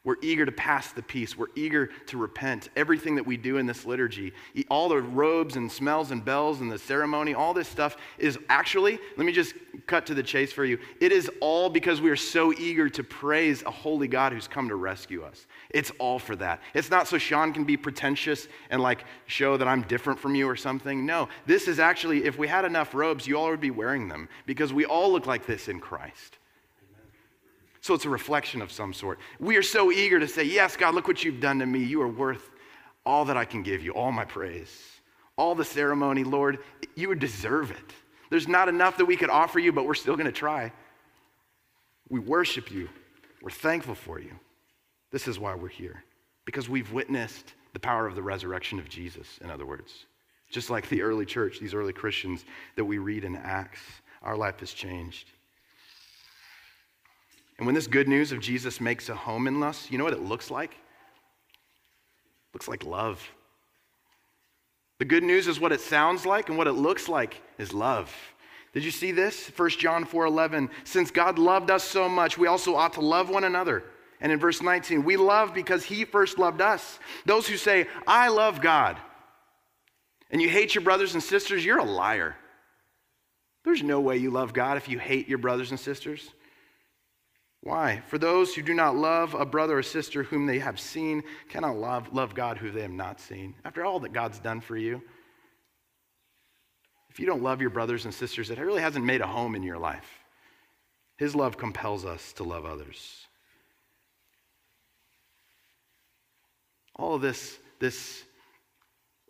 We're 0.06 0.16
eager 0.22 0.46
to 0.46 0.52
pass 0.52 0.92
the 0.92 1.02
peace. 1.02 1.36
We're 1.36 1.48
eager 1.56 1.88
to 2.06 2.18
repent. 2.18 2.70
Everything 2.76 3.16
that 3.16 3.26
we 3.26 3.38
do 3.38 3.58
in 3.58 3.66
this 3.66 3.86
liturgy, 3.86 4.34
all 4.70 4.88
the 4.88 5.02
robes 5.02 5.56
and 5.56 5.70
smells 5.70 6.12
and 6.12 6.24
bells 6.24 6.62
and 6.62 6.72
the 6.72 6.78
ceremony, 6.78 7.34
all 7.34 7.56
this 7.56 7.68
stuff 7.68 7.98
is 8.20 8.38
actually, 8.48 9.00
let 9.18 9.26
me 9.26 9.32
just 9.32 9.56
cut 9.88 10.06
to 10.06 10.14
the 10.14 10.22
chase 10.22 10.54
for 10.54 10.64
you. 10.64 10.78
It 11.02 11.12
is 11.12 11.30
all 11.42 11.70
because 11.70 12.02
we 12.02 12.12
are 12.12 12.16
so 12.16 12.54
eager 12.54 12.88
to 12.88 13.04
praise 13.04 13.64
a 13.64 13.72
holy 13.72 14.08
God 14.08 14.32
who's 14.32 14.48
come 14.48 14.70
to 14.70 14.76
rescue 14.76 15.24
us. 15.24 15.48
It's 15.72 15.92
all 15.98 16.20
for 16.20 16.36
that. 16.36 16.62
It's 16.76 16.92
not 16.92 17.08
so 17.08 17.18
Sean 17.18 17.52
can 17.52 17.64
be 17.64 17.76
pretentious 17.76 18.48
and 18.70 18.82
like 18.82 19.06
show 19.26 19.58
that 19.58 19.68
I'm 19.68 19.82
different 19.82 20.20
from 20.20 20.36
you 20.36 20.48
or 20.48 20.56
something. 20.56 21.04
No, 21.04 21.30
this 21.48 21.68
is 21.68 21.80
actually, 21.80 22.26
if 22.26 22.38
we 22.38 22.48
had 22.48 22.64
enough 22.64 22.94
robes, 22.94 23.26
you 23.26 23.40
all 23.40 23.50
would 23.50 23.60
be 23.60 23.72
wearing 23.72 24.08
them 24.08 24.30
because 24.46 24.72
we 24.72 24.86
all 24.86 25.12
look 25.12 25.26
like 25.26 25.48
this 25.48 25.68
in 25.68 25.80
Christ. 25.80 26.38
So 27.86 27.94
it's 27.94 28.06
a 28.06 28.10
reflection 28.10 28.64
of 28.64 28.72
some 28.72 28.94
sort. 28.94 29.20
We 29.40 29.58
are 29.58 29.62
so 29.62 29.92
eager 29.92 30.20
to 30.20 30.28
say, 30.28 30.44
Yes, 30.44 30.76
God, 30.76 30.96
look 30.96 31.08
what 31.08 31.24
you've 31.24 31.40
done 31.40 31.60
to 31.60 31.68
me. 31.68 31.84
You 31.84 32.02
are 32.02 32.08
worth 32.08 32.50
all 33.06 33.26
that 33.26 33.38
I 33.38 33.46
can 33.46 33.62
give 33.62 33.84
you, 33.84 33.92
all 33.92 34.12
my 34.12 34.26
praise, 34.26 34.76
all 35.38 35.54
the 35.54 35.64
ceremony, 35.64 36.24
Lord. 36.24 36.58
You 36.96 37.10
would 37.10 37.20
deserve 37.20 37.70
it. 37.70 37.94
There's 38.32 38.48
not 38.48 38.70
enough 38.70 38.98
that 38.98 39.06
we 39.06 39.16
could 39.16 39.30
offer 39.30 39.60
you, 39.60 39.72
but 39.72 39.86
we're 39.86 39.94
still 39.94 40.16
going 40.16 40.26
to 40.26 40.32
try. 40.32 40.74
We 42.10 42.20
worship 42.20 42.72
you. 42.72 42.90
We're 43.44 43.52
thankful 43.52 43.94
for 43.94 44.20
you. 44.20 44.32
This 45.12 45.28
is 45.28 45.38
why 45.38 45.54
we're 45.54 45.68
here, 45.68 46.04
because 46.46 46.68
we've 46.68 46.92
witnessed 46.92 47.54
the 47.74 47.80
power 47.80 48.08
of 48.08 48.16
the 48.16 48.24
resurrection 48.24 48.80
of 48.80 48.90
Jesus, 48.90 49.38
in 49.44 49.52
other 49.52 49.68
words. 49.68 50.08
Just 50.50 50.72
like 50.72 50.90
the 50.90 51.04
early 51.04 51.28
church, 51.28 51.60
these 51.60 51.76
early 51.76 51.94
Christians 51.94 52.46
that 52.78 52.86
we 52.86 52.98
read 52.98 53.24
in 53.24 53.36
Acts, 53.36 53.82
our 54.24 54.36
life 54.36 54.60
has 54.62 54.74
changed. 54.74 55.28
And 57.58 57.66
when 57.66 57.76
this 57.76 57.88
good 57.88 58.08
news 58.08 58.32
of 58.32 58.40
Jesus 58.40 58.82
makes 58.82 59.10
a 59.10 59.16
home 59.16 59.48
in 59.48 59.64
us, 59.64 59.90
you 59.90 59.98
know 59.98 60.04
what 60.04 60.14
it 60.14 60.24
looks 60.24 60.52
like? 60.52 60.72
It 60.72 62.54
looks 62.54 62.68
like 62.68 62.84
love. 62.84 63.28
The 65.00 65.06
good 65.06 65.24
news 65.24 65.48
is 65.48 65.60
what 65.60 65.72
it 65.72 65.82
sounds 65.82 66.26
like, 66.26 66.50
and 66.50 66.58
what 66.58 66.68
it 66.68 66.74
looks 66.74 67.10
like 67.10 67.42
is 67.58 67.74
love. 67.74 68.14
Did 68.74 68.84
you 68.84 68.92
see 68.92 69.12
this? 69.12 69.48
1 69.56 69.70
John 69.80 70.06
4:11. 70.06 70.70
Since 70.84 71.12
God 71.12 71.40
loved 71.40 71.72
us 71.72 71.84
so 71.84 72.10
much, 72.10 72.38
we 72.38 72.48
also 72.48 72.76
ought 72.76 72.94
to 72.94 73.02
love 73.02 73.30
one 73.30 73.46
another. 73.46 73.84
And 74.22 74.32
in 74.32 74.40
verse 74.40 74.62
19, 74.62 75.04
we 75.04 75.18
love 75.18 75.54
because 75.54 75.84
he 75.84 76.06
first 76.06 76.38
loved 76.38 76.62
us. 76.62 77.00
Those 77.26 77.48
who 77.48 77.58
say, 77.58 77.88
I 78.08 78.30
love 78.30 78.62
God, 78.62 78.98
and 80.32 80.42
you 80.42 80.50
hate 80.50 80.76
your 80.76 80.84
brothers 80.84 81.14
and 81.14 81.24
sisters, 81.24 81.64
you're 81.64 81.80
a 81.80 81.84
liar. 81.84 82.36
There's 83.64 83.84
no 83.84 84.00
way 84.00 84.18
you 84.18 84.32
love 84.32 84.54
God 84.54 84.78
if 84.78 84.88
you 84.88 85.00
hate 85.00 85.28
your 85.28 85.38
brothers 85.38 85.72
and 85.72 85.80
sisters. 85.80 86.30
Why? 87.66 88.04
For 88.06 88.20
those 88.20 88.54
who 88.54 88.62
do 88.62 88.76
not 88.76 88.96
love 88.96 89.34
a 89.34 89.44
brother 89.44 89.80
or 89.80 89.82
sister 89.82 90.22
whom 90.22 90.46
they 90.46 90.60
have 90.60 90.80
seen 90.80 91.24
cannot 91.50 91.78
love, 91.78 92.14
love 92.14 92.36
God 92.36 92.60
who 92.60 92.70
they 92.70 92.84
have 92.84 92.92
not 92.92 93.20
seen. 93.20 93.56
After 93.66 93.84
all 93.84 94.00
that 94.02 94.14
God's 94.14 94.38
done 94.38 94.62
for 94.62 94.78
you, 94.78 95.02
if 97.10 97.20
you 97.20 97.26
don't 97.26 97.42
love 97.42 97.62
your 97.62 97.72
brothers 97.72 98.06
and 98.06 98.14
sisters, 98.14 98.52
it 98.52 98.60
really 98.60 98.84
hasn't 98.84 99.04
made 99.04 99.22
a 99.22 99.26
home 99.26 99.56
in 99.56 99.64
your 99.64 99.80
life. 99.80 100.08
His 101.18 101.34
love 101.34 101.58
compels 101.58 102.06
us 102.06 102.34
to 102.34 102.44
love 102.44 102.66
others. 102.66 103.26
All 106.96 107.16
of 107.16 107.22
this, 107.24 107.58
this 107.80 108.22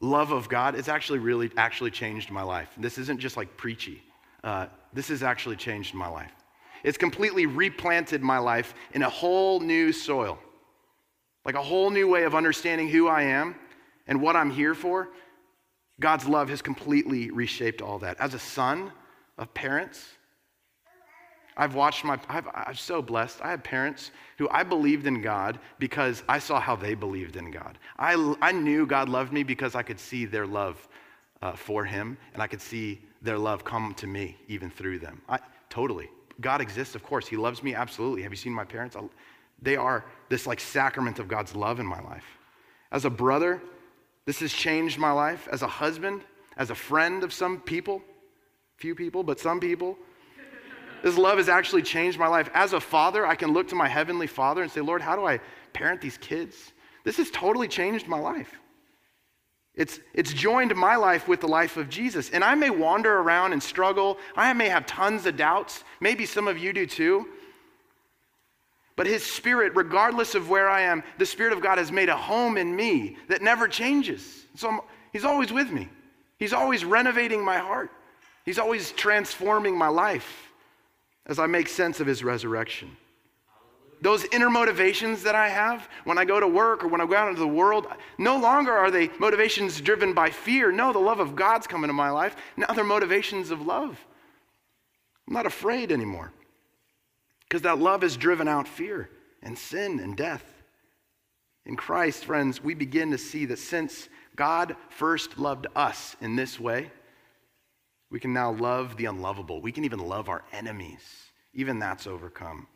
love 0.02 0.34
of 0.34 0.50
God, 0.50 0.76
it's 0.76 0.90
actually 0.90 1.20
really 1.20 1.52
actually 1.56 1.92
changed 1.92 2.32
my 2.32 2.44
life. 2.44 2.68
This 2.76 2.98
isn't 2.98 3.22
just 3.22 3.38
like 3.38 3.56
preachy. 3.56 4.04
Uh, 4.44 4.66
this 4.92 5.08
has 5.08 5.24
actually 5.24 5.56
changed 5.56 5.94
my 5.94 6.10
life. 6.10 6.34
It's 6.86 7.00
completely 7.00 7.48
replanted 7.48 8.22
my 8.22 8.38
life 8.38 8.76
in 8.94 9.02
a 9.02 9.10
whole 9.10 9.60
new 9.60 9.92
soil, 9.92 10.38
like 11.44 11.56
a 11.56 11.62
whole 11.62 11.90
new 11.90 12.08
way 12.08 12.26
of 12.26 12.36
understanding 12.36 12.88
who 12.88 13.08
I 13.08 13.24
am 13.24 13.56
and 14.06 14.22
what 14.22 14.36
I'm 14.36 14.52
here 14.52 14.76
for. 14.76 15.10
God's 16.00 16.28
love 16.28 16.48
has 16.50 16.62
completely 16.62 17.32
reshaped 17.32 17.82
all 17.82 17.98
that. 18.00 18.20
As 18.20 18.36
a 18.36 18.40
son 18.40 18.92
of 19.40 19.52
parents, 19.56 20.06
I've 21.58 21.74
watched 21.74 22.04
my, 22.04 22.20
I've, 22.30 22.48
I'm 22.54 22.76
so 22.76 23.02
blessed. 23.02 23.40
I 23.42 23.50
have 23.50 23.64
parents 23.64 24.12
who 24.38 24.48
I 24.50 24.62
believed 24.62 25.08
in 25.08 25.24
God 25.24 25.58
because 25.80 26.22
I 26.30 26.38
saw 26.38 26.60
how 26.60 26.76
they 26.76 26.94
believed 26.94 27.36
in 27.36 27.50
God. 27.50 27.80
I, 27.98 28.36
I 28.44 28.52
knew 28.52 28.86
God 28.86 29.10
loved 29.10 29.34
me 29.34 29.42
because 29.42 29.74
I 29.74 29.82
could 29.82 30.00
see 30.00 30.26
their 30.26 30.46
love 30.46 30.88
uh, 31.42 31.54
for 31.54 31.84
Him 31.84 32.16
and 32.34 32.44
I 32.44 32.48
could 32.48 32.62
see 32.62 33.02
their 33.24 33.40
love 33.40 33.64
come 33.64 33.96
to 33.96 34.06
me 34.06 34.38
even 34.48 34.70
through 34.70 35.00
them. 35.00 35.24
I, 35.28 35.40
totally. 35.72 36.10
God 36.42 36.62
exists, 36.62 36.96
of 36.96 37.04
course. 37.04 37.28
He 37.28 37.38
loves 37.38 37.64
me, 37.64 37.76
absolutely. 37.76 38.24
Have 38.24 38.32
you 38.32 38.38
seen 38.38 38.54
my 38.54 38.66
parents? 38.66 38.96
They 39.62 39.76
are 39.76 40.06
this 40.30 40.46
like 40.46 40.60
sacrament 40.60 41.20
of 41.20 41.28
God's 41.28 41.56
love 41.56 41.80
in 41.80 41.86
my 41.86 42.02
life. 42.02 42.26
As 42.92 43.06
a 43.06 43.10
brother, 43.10 43.62
this 44.26 44.40
has 44.40 44.52
changed 44.52 44.98
my 44.98 45.12
life. 45.12 45.48
As 45.52 45.62
a 45.62 45.68
husband, 45.68 46.22
as 46.58 46.70
a 46.70 46.76
friend 46.76 47.24
of 47.24 47.32
some 47.34 47.60
people, 47.60 48.02
few 48.78 48.96
people, 48.96 49.24
but 49.24 49.40
some 49.40 49.60
people, 49.60 49.98
this 51.04 51.18
love 51.18 51.38
has 51.38 51.50
actually 51.50 51.84
changed 51.84 52.18
my 52.18 52.28
life. 52.28 52.50
As 52.54 52.74
a 52.74 52.80
father, 52.80 53.28
I 53.28 53.36
can 53.36 53.54
look 53.54 53.68
to 53.70 53.76
my 53.76 53.88
heavenly 53.88 54.28
father 54.28 54.64
and 54.64 54.72
say, 54.72 54.82
Lord, 54.82 55.02
how 55.02 55.16
do 55.16 55.26
I 55.26 55.40
parent 55.72 56.02
these 56.02 56.18
kids? 56.18 56.74
This 57.04 57.18
has 57.18 57.30
totally 57.30 57.68
changed 57.68 58.08
my 58.08 58.18
life. 58.18 58.60
It's, 59.76 60.00
it's 60.14 60.34
joined 60.34 60.74
my 60.76 60.96
life 60.96 61.28
with 61.28 61.42
the 61.42 61.48
life 61.48 61.76
of 61.76 61.90
Jesus. 61.90 62.30
And 62.30 62.44
I 62.44 62.56
may 62.56 62.70
wander 62.70 63.20
around 63.20 63.54
and 63.54 63.62
struggle. 63.62 64.18
I 64.36 64.54
may 64.54 64.70
have 64.70 64.86
tons 64.86 65.26
of 65.26 65.36
doubts. 65.36 65.84
Maybe 66.00 66.26
some 66.26 66.48
of 66.48 66.58
you 66.58 66.72
do 66.72 66.86
too. 66.86 67.28
But 68.96 69.08
His 69.08 69.26
Spirit, 69.26 69.74
regardless 69.76 70.36
of 70.36 70.50
where 70.50 70.70
I 70.70 70.82
am, 70.82 71.04
the 71.18 71.26
Spirit 71.26 71.52
of 71.52 71.62
God 71.62 71.78
has 71.78 71.92
made 71.92 72.08
a 72.08 72.16
home 72.16 72.58
in 72.58 72.74
me 72.74 73.18
that 73.28 73.42
never 73.42 73.68
changes. 73.68 74.46
So 74.56 74.70
I'm, 74.70 74.80
He's 75.12 75.26
always 75.26 75.52
with 75.52 75.70
me. 75.70 75.90
He's 76.38 76.54
always 76.54 76.86
renovating 76.86 77.44
my 77.44 77.58
heart. 77.58 77.92
He's 78.46 78.60
always 78.60 78.92
transforming 78.92 79.78
my 79.78 79.88
life 79.88 80.52
as 81.26 81.40
I 81.40 81.48
make 81.48 81.68
sense 81.68 82.00
of 82.00 82.08
his 82.08 82.24
resurrection. 82.24 82.96
Those 84.02 84.26
inner 84.32 84.50
motivations 84.50 85.24
that 85.24 85.36
I 85.36 85.50
have 85.50 85.88
when 86.04 86.18
I 86.18 86.26
go 86.26 86.40
to 86.40 86.48
work 86.48 86.84
or 86.84 86.88
when 86.88 87.02
I 87.02 87.06
go 87.06 87.16
out 87.16 87.30
into 87.30 87.40
the 87.40 87.48
world, 87.48 87.88
no 88.18 88.38
longer 88.38 88.72
are 88.72 88.92
they 88.92 89.10
motivations 89.20 89.80
driven 89.82 90.14
by 90.14 90.30
fear. 90.30 90.72
No, 90.72 90.94
the 90.94 91.00
love 91.00 91.20
of 91.20 91.36
God's 91.36 91.68
come 91.68 91.84
into 91.84 91.94
my 91.94 92.10
life. 92.10 92.36
Now 92.58 92.68
they're 92.68 92.84
motivations 92.84 93.52
of 93.52 93.66
love. 93.66 94.00
I'm 95.28 95.34
not 95.34 95.46
afraid 95.46 95.92
anymore 95.92 96.32
because 97.48 97.64
that 97.64 97.80
love 97.80 98.02
has 98.02 98.18
driven 98.18 98.48
out 98.48 98.68
fear 98.68 99.10
and 99.42 99.58
sin 99.58 100.00
and 100.00 100.16
death. 100.16 100.44
In 101.66 101.76
Christ, 101.76 102.26
friends, 102.26 102.64
we 102.64 102.76
begin 102.76 103.12
to 103.12 103.18
see 103.18 103.46
that 103.46 103.60
since 103.60 104.10
God 104.36 104.76
first 104.90 105.40
loved 105.40 105.68
us 105.76 106.16
in 106.22 106.36
this 106.36 106.60
way, 106.60 106.92
we 108.12 108.20
can 108.20 108.34
now 108.34 108.52
love 108.52 108.98
the 108.98 109.06
unlovable. 109.06 109.62
We 109.62 109.72
can 109.72 109.84
even 109.86 110.00
love 110.00 110.30
our 110.30 110.44
enemies. 110.52 111.02
Even 111.54 111.80
that's 111.80 112.06
overcome. 112.06 112.68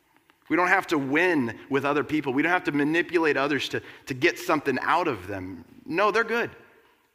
We 0.49 0.55
don't 0.55 0.67
have 0.67 0.87
to 0.87 0.97
win 0.97 1.57
with 1.69 1.85
other 1.85 2.03
people. 2.03 2.33
We 2.33 2.41
don't 2.41 2.51
have 2.51 2.63
to 2.65 2.71
manipulate 2.71 3.37
others 3.37 3.69
to, 3.69 3.81
to 4.07 4.13
get 4.13 4.37
something 4.39 4.77
out 4.81 5.07
of 5.07 5.27
them. 5.27 5.63
No, 5.85 6.11
they're 6.11 6.23
good. 6.23 6.51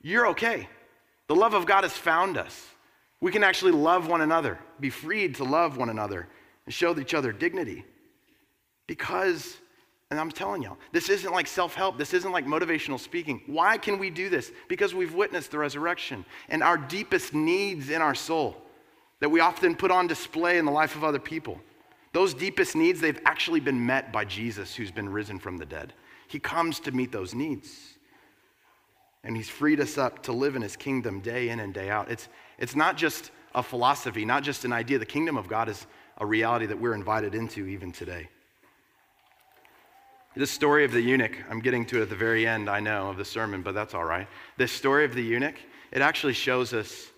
You're 0.02 0.28
okay. 0.28 0.68
The 1.26 1.34
love 1.34 1.54
of 1.54 1.66
God 1.66 1.84
has 1.84 1.92
found 1.92 2.38
us. 2.38 2.68
We 3.20 3.32
can 3.32 3.42
actually 3.42 3.72
love 3.72 4.06
one 4.06 4.20
another, 4.20 4.58
be 4.80 4.90
freed 4.90 5.36
to 5.36 5.44
love 5.44 5.76
one 5.76 5.88
another, 5.88 6.28
and 6.66 6.74
show 6.74 6.98
each 6.98 7.14
other 7.14 7.32
dignity. 7.32 7.84
Because 8.86 9.56
and 10.10 10.20
I'm 10.20 10.30
telling 10.30 10.62
y'all, 10.62 10.76
this 10.92 11.08
isn't 11.08 11.32
like 11.32 11.48
self 11.48 11.74
help. 11.74 11.98
This 11.98 12.14
isn't 12.14 12.30
like 12.30 12.46
motivational 12.46 13.00
speaking. 13.00 13.42
Why 13.46 13.78
can 13.78 13.98
we 13.98 14.10
do 14.10 14.28
this? 14.28 14.52
Because 14.68 14.94
we've 14.94 15.12
witnessed 15.12 15.50
the 15.50 15.58
resurrection 15.58 16.24
and 16.48 16.62
our 16.62 16.76
deepest 16.76 17.34
needs 17.34 17.90
in 17.90 18.00
our 18.00 18.14
soul 18.14 18.56
that 19.18 19.28
we 19.28 19.40
often 19.40 19.74
put 19.74 19.90
on 19.90 20.06
display 20.06 20.58
in 20.58 20.66
the 20.66 20.70
life 20.70 20.94
of 20.94 21.02
other 21.02 21.18
people. 21.18 21.58
Those 22.14 22.32
deepest 22.32 22.76
needs, 22.76 23.00
they've 23.00 23.20
actually 23.26 23.58
been 23.58 23.84
met 23.84 24.12
by 24.12 24.24
Jesus 24.24 24.72
who's 24.72 24.92
been 24.92 25.08
risen 25.08 25.40
from 25.40 25.56
the 25.58 25.66
dead. 25.66 25.92
He 26.28 26.38
comes 26.38 26.78
to 26.80 26.92
meet 26.92 27.10
those 27.10 27.34
needs. 27.34 27.76
And 29.24 29.36
he's 29.36 29.48
freed 29.48 29.80
us 29.80 29.98
up 29.98 30.22
to 30.22 30.32
live 30.32 30.54
in 30.54 30.62
his 30.62 30.76
kingdom 30.76 31.18
day 31.18 31.48
in 31.48 31.58
and 31.58 31.74
day 31.74 31.90
out. 31.90 32.08
It's, 32.08 32.28
it's 32.56 32.76
not 32.76 32.96
just 32.96 33.32
a 33.52 33.64
philosophy, 33.64 34.24
not 34.24 34.44
just 34.44 34.64
an 34.64 34.72
idea. 34.72 35.00
The 35.00 35.04
kingdom 35.04 35.36
of 35.36 35.48
God 35.48 35.68
is 35.68 35.88
a 36.18 36.24
reality 36.24 36.66
that 36.66 36.80
we're 36.80 36.94
invited 36.94 37.34
into 37.34 37.66
even 37.66 37.90
today. 37.90 38.28
This 40.36 40.52
story 40.52 40.84
of 40.84 40.92
the 40.92 41.00
eunuch, 41.00 41.36
I'm 41.50 41.58
getting 41.58 41.84
to 41.86 41.98
it 41.98 42.02
at 42.02 42.10
the 42.10 42.16
very 42.16 42.46
end, 42.46 42.70
I 42.70 42.78
know, 42.78 43.10
of 43.10 43.16
the 43.16 43.24
sermon, 43.24 43.62
but 43.62 43.74
that's 43.74 43.92
all 43.92 44.04
right. 44.04 44.28
This 44.56 44.70
story 44.70 45.04
of 45.04 45.14
the 45.14 45.22
eunuch, 45.22 45.56
it 45.90 46.00
actually 46.00 46.34
shows 46.34 46.72
us 46.72 47.10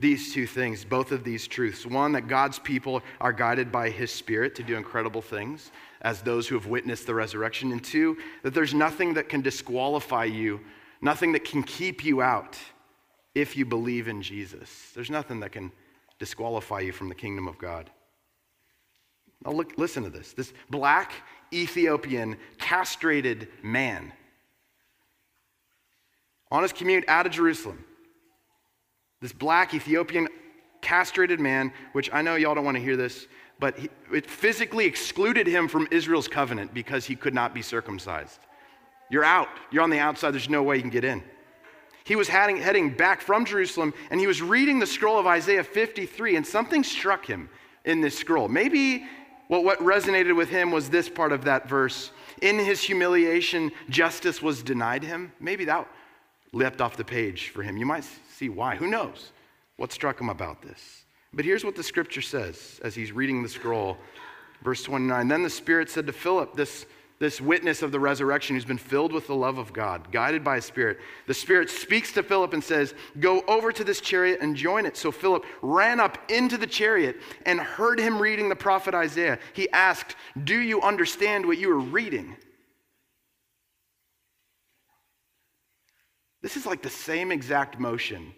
these 0.00 0.32
two 0.32 0.46
things, 0.46 0.84
both 0.84 1.12
of 1.12 1.24
these 1.24 1.46
truths. 1.46 1.86
One, 1.86 2.12
that 2.12 2.26
God's 2.26 2.58
people 2.58 3.02
are 3.20 3.32
guided 3.32 3.70
by 3.70 3.90
his 3.90 4.10
spirit 4.10 4.54
to 4.56 4.62
do 4.62 4.76
incredible 4.76 5.22
things 5.22 5.70
as 6.02 6.22
those 6.22 6.48
who 6.48 6.54
have 6.54 6.66
witnessed 6.66 7.06
the 7.06 7.14
resurrection. 7.14 7.72
And 7.72 7.84
two, 7.84 8.16
that 8.42 8.54
there's 8.54 8.74
nothing 8.74 9.14
that 9.14 9.28
can 9.28 9.42
disqualify 9.42 10.24
you, 10.24 10.60
nothing 11.02 11.32
that 11.32 11.44
can 11.44 11.62
keep 11.62 12.04
you 12.04 12.22
out 12.22 12.58
if 13.34 13.56
you 13.56 13.64
believe 13.64 14.08
in 14.08 14.22
Jesus. 14.22 14.90
There's 14.94 15.10
nothing 15.10 15.40
that 15.40 15.52
can 15.52 15.70
disqualify 16.18 16.80
you 16.80 16.92
from 16.92 17.08
the 17.08 17.14
kingdom 17.14 17.46
of 17.46 17.58
God. 17.58 17.90
Now, 19.44 19.52
look, 19.52 19.74
listen 19.76 20.02
to 20.04 20.10
this. 20.10 20.32
This 20.32 20.52
black 20.68 21.12
Ethiopian 21.52 22.36
castrated 22.58 23.48
man 23.62 24.12
on 26.50 26.62
his 26.62 26.72
commute 26.72 27.04
out 27.08 27.26
of 27.26 27.32
Jerusalem. 27.32 27.84
This 29.20 29.32
black 29.32 29.74
Ethiopian 29.74 30.28
castrated 30.80 31.40
man, 31.40 31.72
which 31.92 32.10
I 32.12 32.22
know 32.22 32.36
y'all 32.36 32.54
don't 32.54 32.64
want 32.64 32.76
to 32.76 32.82
hear 32.82 32.96
this, 32.96 33.26
but 33.58 33.78
he, 33.78 33.90
it 34.12 34.28
physically 34.28 34.86
excluded 34.86 35.46
him 35.46 35.68
from 35.68 35.86
Israel's 35.90 36.28
covenant 36.28 36.72
because 36.72 37.04
he 37.04 37.14
could 37.14 37.34
not 37.34 37.52
be 37.52 37.60
circumcised. 37.60 38.40
You're 39.10 39.24
out. 39.24 39.48
You're 39.70 39.82
on 39.82 39.90
the 39.90 39.98
outside. 39.98 40.30
There's 40.32 40.48
no 40.48 40.62
way 40.62 40.76
you 40.76 40.82
can 40.82 40.90
get 40.90 41.04
in. 41.04 41.22
He 42.04 42.16
was 42.16 42.28
heading, 42.28 42.56
heading 42.56 42.90
back 42.90 43.20
from 43.20 43.44
Jerusalem 43.44 43.92
and 44.10 44.18
he 44.18 44.26
was 44.26 44.40
reading 44.40 44.78
the 44.78 44.86
scroll 44.86 45.18
of 45.18 45.26
Isaiah 45.26 45.62
53, 45.62 46.36
and 46.36 46.46
something 46.46 46.82
struck 46.82 47.26
him 47.26 47.50
in 47.84 48.00
this 48.00 48.18
scroll. 48.18 48.48
Maybe 48.48 49.06
well, 49.50 49.64
what 49.64 49.80
resonated 49.80 50.36
with 50.36 50.48
him 50.48 50.70
was 50.70 50.88
this 50.88 51.08
part 51.08 51.32
of 51.32 51.44
that 51.44 51.68
verse. 51.68 52.12
In 52.40 52.56
his 52.56 52.80
humiliation, 52.80 53.72
justice 53.88 54.40
was 54.40 54.62
denied 54.62 55.02
him. 55.02 55.32
Maybe 55.40 55.64
that 55.64 55.88
leapt 56.52 56.80
off 56.80 56.96
the 56.96 57.04
page 57.04 57.48
for 57.48 57.64
him. 57.64 57.76
You 57.76 57.84
might 57.84 58.04
see 58.40 58.48
why. 58.48 58.74
Who 58.74 58.86
knows 58.86 59.32
what 59.76 59.92
struck 59.92 60.20
him 60.20 60.30
about 60.30 60.62
this? 60.62 61.04
But 61.32 61.44
here's 61.44 61.64
what 61.64 61.76
the 61.76 61.82
scripture 61.82 62.22
says 62.22 62.80
as 62.82 62.94
he's 62.94 63.12
reading 63.12 63.42
the 63.42 63.48
scroll. 63.48 63.98
Verse 64.62 64.82
29 64.82 65.28
Then 65.28 65.42
the 65.42 65.50
Spirit 65.50 65.90
said 65.90 66.06
to 66.06 66.12
Philip, 66.12 66.56
this 66.56 66.86
this 67.20 67.38
witness 67.38 67.82
of 67.82 67.92
the 67.92 68.00
resurrection 68.00 68.56
who's 68.56 68.64
been 68.64 68.78
filled 68.78 69.12
with 69.12 69.26
the 69.26 69.34
love 69.34 69.58
of 69.58 69.74
God, 69.74 70.10
guided 70.10 70.42
by 70.42 70.56
a 70.56 70.62
spirit. 70.62 70.98
The 71.26 71.34
spirit 71.34 71.68
speaks 71.68 72.12
to 72.12 72.22
Philip 72.22 72.54
and 72.54 72.64
says, 72.64 72.94
Go 73.20 73.42
over 73.46 73.70
to 73.72 73.84
this 73.84 74.00
chariot 74.00 74.38
and 74.40 74.56
join 74.56 74.86
it. 74.86 74.96
So 74.96 75.12
Philip 75.12 75.44
ran 75.60 76.00
up 76.00 76.16
into 76.30 76.56
the 76.56 76.66
chariot 76.66 77.18
and 77.44 77.60
heard 77.60 78.00
him 78.00 78.18
reading 78.18 78.48
the 78.48 78.56
prophet 78.56 78.94
Isaiah. 78.94 79.38
He 79.52 79.68
asked, 79.68 80.16
Do 80.44 80.58
you 80.58 80.80
understand 80.80 81.44
what 81.44 81.58
you 81.58 81.70
are 81.70 81.78
reading? 81.78 82.36
This 86.42 86.56
is 86.56 86.66
like 86.66 86.82
the 86.82 86.90
same 86.90 87.30
exact 87.30 87.78
motion 87.78 88.32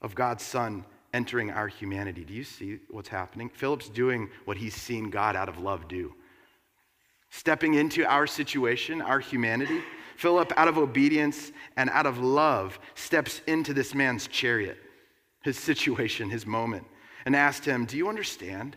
of 0.00 0.14
God's 0.14 0.44
Son 0.44 0.84
entering 1.12 1.50
our 1.50 1.68
humanity. 1.68 2.24
Do 2.24 2.34
you 2.34 2.44
see 2.44 2.78
what's 2.90 3.08
happening? 3.08 3.48
Philip's 3.48 3.88
doing 3.88 4.28
what 4.44 4.56
he's 4.56 4.74
seen 4.74 5.10
God 5.10 5.34
out 5.34 5.48
of 5.48 5.58
love 5.58 5.88
do 5.88 6.14
stepping 7.30 7.74
into 7.74 8.04
our 8.06 8.26
situation, 8.26 9.02
our 9.02 9.20
humanity. 9.20 9.82
Philip, 10.16 10.52
out 10.56 10.68
of 10.68 10.78
obedience 10.78 11.52
and 11.76 11.90
out 11.90 12.06
of 12.06 12.18
love, 12.18 12.78
steps 12.94 13.42
into 13.46 13.74
this 13.74 13.94
man's 13.94 14.26
chariot, 14.26 14.78
his 15.42 15.58
situation, 15.58 16.30
his 16.30 16.46
moment, 16.46 16.86
and 17.26 17.36
asked 17.36 17.64
him, 17.64 17.84
Do 17.84 17.98
you 17.98 18.08
understand? 18.08 18.76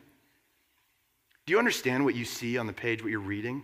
Do 1.45 1.51
you 1.51 1.59
understand 1.59 2.03
what 2.03 2.15
you 2.15 2.25
see 2.25 2.57
on 2.57 2.67
the 2.67 2.73
page, 2.73 3.01
what 3.01 3.11
you're 3.11 3.21
reading? 3.21 3.63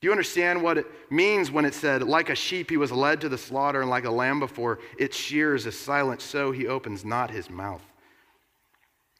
Do 0.00 0.06
you 0.06 0.12
understand 0.12 0.62
what 0.62 0.78
it 0.78 0.86
means 1.10 1.50
when 1.50 1.64
it 1.64 1.74
said, 1.74 2.02
Like 2.02 2.28
a 2.28 2.34
sheep 2.34 2.70
he 2.70 2.76
was 2.76 2.92
led 2.92 3.20
to 3.22 3.28
the 3.28 3.38
slaughter, 3.38 3.80
and 3.80 3.90
like 3.90 4.04
a 4.04 4.10
lamb 4.10 4.40
before 4.40 4.78
its 4.98 5.16
shears 5.16 5.66
is 5.66 5.78
silent, 5.78 6.20
so 6.20 6.52
he 6.52 6.66
opens 6.66 7.04
not 7.04 7.30
his 7.30 7.48
mouth? 7.48 7.82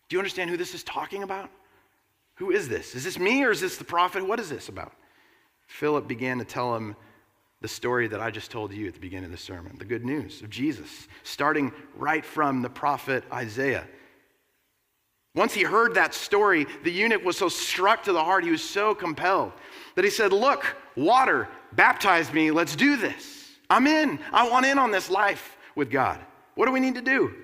Do 0.08 0.16
you 0.16 0.20
understand 0.20 0.50
who 0.50 0.56
this 0.56 0.74
is 0.74 0.84
talking 0.84 1.22
about? 1.22 1.50
Who 2.36 2.50
is 2.50 2.68
this? 2.68 2.94
Is 2.94 3.04
this 3.04 3.18
me 3.18 3.42
or 3.42 3.50
is 3.50 3.60
this 3.60 3.78
the 3.78 3.84
prophet? 3.84 4.26
What 4.26 4.38
is 4.38 4.50
this 4.50 4.68
about? 4.68 4.92
Philip 5.66 6.06
began 6.06 6.38
to 6.38 6.44
tell 6.44 6.76
him 6.76 6.94
the 7.62 7.68
story 7.68 8.06
that 8.08 8.20
I 8.20 8.30
just 8.30 8.50
told 8.50 8.72
you 8.72 8.86
at 8.86 8.94
the 8.94 9.00
beginning 9.00 9.24
of 9.24 9.30
the 9.30 9.36
sermon 9.36 9.76
the 9.78 9.84
good 9.84 10.04
news 10.04 10.42
of 10.42 10.50
Jesus, 10.50 11.08
starting 11.22 11.72
right 11.96 12.24
from 12.24 12.62
the 12.62 12.68
prophet 12.68 13.24
Isaiah. 13.32 13.86
Once 15.37 15.53
he 15.53 15.62
heard 15.62 15.94
that 15.94 16.14
story, 16.14 16.66
the 16.83 16.90
eunuch 16.90 17.22
was 17.22 17.37
so 17.37 17.49
struck 17.49 18.03
to 18.03 18.12
the 18.12 18.25
heart, 18.25 18.42
he 18.42 18.51
was 18.51 18.64
so 18.64 18.94
compelled 18.94 19.53
that 19.94 20.05
he 20.05 20.11
said, 20.11 20.33
Look, 20.33 20.64
water, 20.96 21.46
baptize 21.72 22.33
me, 22.33 22.51
let's 22.51 22.75
do 22.75 22.96
this. 22.96 23.51
I'm 23.68 23.87
in. 23.87 24.18
I 24.33 24.49
want 24.49 24.64
in 24.64 24.79
on 24.79 24.90
this 24.90 25.11
life 25.11 25.59
with 25.75 25.90
God. 25.90 26.18
What 26.55 26.66
do 26.66 26.72
we 26.72 26.81
need 26.81 26.94
to 26.94 27.03
do? 27.03 27.35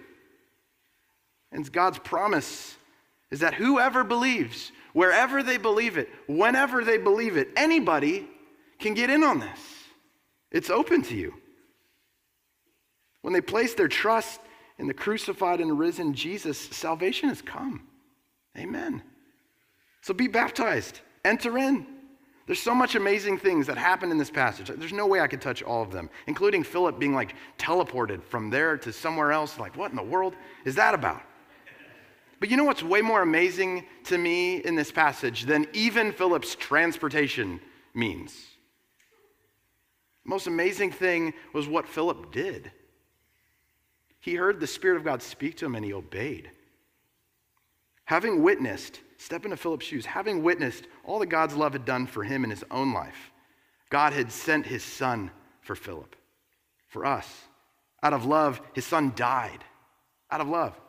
And 1.53 1.71
God's 1.71 1.99
promise 1.99 2.77
is 3.31 3.41
that 3.41 3.55
whoever 3.55 4.05
believes, 4.05 4.73
wherever 4.95 5.43
they 5.43 5.59
believe 5.59 5.99
it, 5.99 6.09
whenever 6.27 6.83
they 6.83 6.97
believe 6.97 7.37
it, 7.37 7.49
anybody 7.57 8.27
can 8.79 8.95
get 8.95 9.11
in 9.11 9.23
on 9.23 9.39
this. 9.39 9.61
It's 10.51 10.71
open 10.71 11.03
to 11.03 11.15
you. 11.15 11.35
When 13.21 13.35
they 13.35 13.43
place 13.43 13.75
their 13.75 13.89
trust 13.89 14.41
in 14.83 14.89
the 14.89 14.93
crucified 14.93 15.61
and 15.61 15.79
risen 15.79 16.13
Jesus, 16.13 16.59
salvation 16.59 17.29
has 17.29 17.41
come. 17.41 17.87
Amen. 18.59 19.01
So 20.01 20.13
be 20.13 20.27
baptized, 20.27 20.99
enter 21.25 21.57
in. 21.57 21.87
There's 22.49 22.61
so 22.61 22.75
much 22.75 22.97
amazing 22.97 23.39
things 23.39 23.69
that 23.69 23.79
happen 23.79 24.11
in 24.11 24.19
this 24.19 24.29
passage. 24.29 24.67
There's 24.67 24.93
no 24.93 25.07
way 25.07 25.21
I 25.21 25.29
could 25.29 25.41
touch 25.41 25.63
all 25.63 25.83
of 25.83 25.93
them, 25.93 26.11
including 26.27 26.65
Philip 26.65 26.99
being 26.99 27.15
like 27.15 27.37
teleported 27.59 28.25
from 28.25 28.51
there 28.51 28.77
to 28.79 28.93
somewhere 28.93 29.31
else. 29.31 29.57
Like, 29.57 29.77
what 29.77 29.93
in 29.93 29.97
the 29.97 30.03
world 30.03 30.35
is 30.65 30.75
that 30.75 30.95
about? 30.95 31.23
But 32.41 32.51
you 32.51 32.57
know 32.57 32.65
what's 32.65 32.83
way 32.83 33.03
more 33.03 33.23
amazing 33.23 33.85
to 34.07 34.19
me 34.19 34.57
in 34.57 34.75
this 34.75 34.91
passage 34.91 35.45
than 35.45 35.69
even 35.73 36.11
Philip's 36.11 36.57
transportation 36.57 37.61
means? 37.95 38.33
The 40.25 40.31
most 40.31 40.49
amazing 40.49 40.91
thing 40.91 41.35
was 41.53 41.69
what 41.69 41.87
Philip 41.87 42.33
did. 42.33 42.73
He 44.23 44.37
heard 44.37 44.61
the 44.61 44.69
Spirit 44.69 44.97
of 44.97 45.05
God 45.05 45.21
speak 45.21 45.57
to 45.57 45.67
him 45.67 45.75
and 45.75 45.85
he 45.85 45.93
obeyed. 45.93 46.49
Having 48.05 48.41
witnessed, 48.41 49.01
step 49.19 49.45
into 49.45 49.57
Philip's 49.57 49.85
shoes, 49.85 50.07
having 50.07 50.45
witnessed 50.45 50.87
all 51.05 51.19
that 51.19 51.27
God's 51.27 51.57
love 51.57 51.73
had 51.73 51.85
done 51.85 52.07
for 52.07 52.23
him 52.23 52.45
in 52.45 52.51
his 52.51 52.65
own 52.71 52.93
life, 52.93 53.33
God 53.91 54.13
had 54.13 54.31
sent 54.31 54.65
his 54.65 54.85
son 54.85 55.33
for 55.61 55.75
Philip, 55.75 56.15
for 56.87 57.05
us. 57.05 57.29
Out 58.01 58.13
of 58.13 58.25
love, 58.25 58.61
his 58.75 58.87
son 58.87 59.13
died. 59.17 59.65
Out 60.31 60.41
of 60.41 60.49
love. 60.49 60.81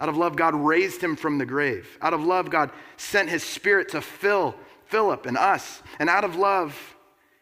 Out 0.00 0.08
of 0.08 0.16
love, 0.16 0.34
God 0.34 0.54
raised 0.54 1.02
him 1.02 1.16
from 1.16 1.36
the 1.36 1.46
grave. 1.46 1.98
Out 2.00 2.14
of 2.14 2.24
love, 2.24 2.48
God 2.48 2.70
sent 2.96 3.28
his 3.28 3.42
spirit 3.42 3.90
to 3.90 4.00
fill 4.00 4.54
Philip 4.86 5.26
and 5.26 5.36
us. 5.36 5.82
And 5.98 6.08
out 6.08 6.24
of 6.24 6.36
love, 6.36 6.96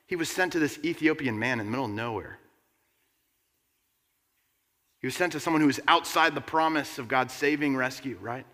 he 0.06 0.16
was 0.16 0.28
sent 0.28 0.52
to 0.54 0.58
this 0.58 0.80
Ethiopian 0.84 1.38
man 1.38 1.60
in 1.60 1.66
the 1.66 1.70
middle 1.70 1.84
of 1.84 1.92
nowhere. 1.92 2.40
He 5.02 5.08
was 5.08 5.16
sent 5.16 5.32
to 5.32 5.40
someone 5.40 5.60
who 5.60 5.66
was 5.66 5.80
outside 5.88 6.34
the 6.34 6.40
promise 6.40 6.98
of 6.98 7.08
God's 7.08 7.34
saving 7.34 7.76
rescue, 7.76 8.16
right? 8.20 8.46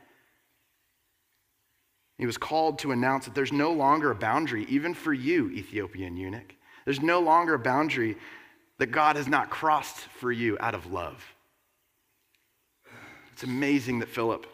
He 2.17 2.27
was 2.27 2.39
called 2.39 2.81
to 2.81 2.91
announce 2.91 3.27
that 3.27 3.35
there's 3.35 3.53
no 3.53 3.71
longer 3.71 4.11
a 4.11 4.15
boundary, 4.15 4.65
even 4.69 4.95
for 4.95 5.13
you, 5.13 5.51
Ethiopian 5.51 6.17
eunuch. 6.17 6.55
There's 6.87 7.03
no 7.03 7.21
longer 7.21 7.55
a 7.55 7.59
boundary 7.59 8.17
that 8.79 8.87
God 8.87 9.17
has 9.17 9.29
not 9.29 9.51
crossed 9.51 9.99
for 9.99 10.33
you 10.33 10.57
out 10.59 10.75
of 10.75 10.91
love. 10.91 11.23
It's 13.33 13.43
amazing 13.43 13.99
that 13.99 14.09
Philip 14.09 14.47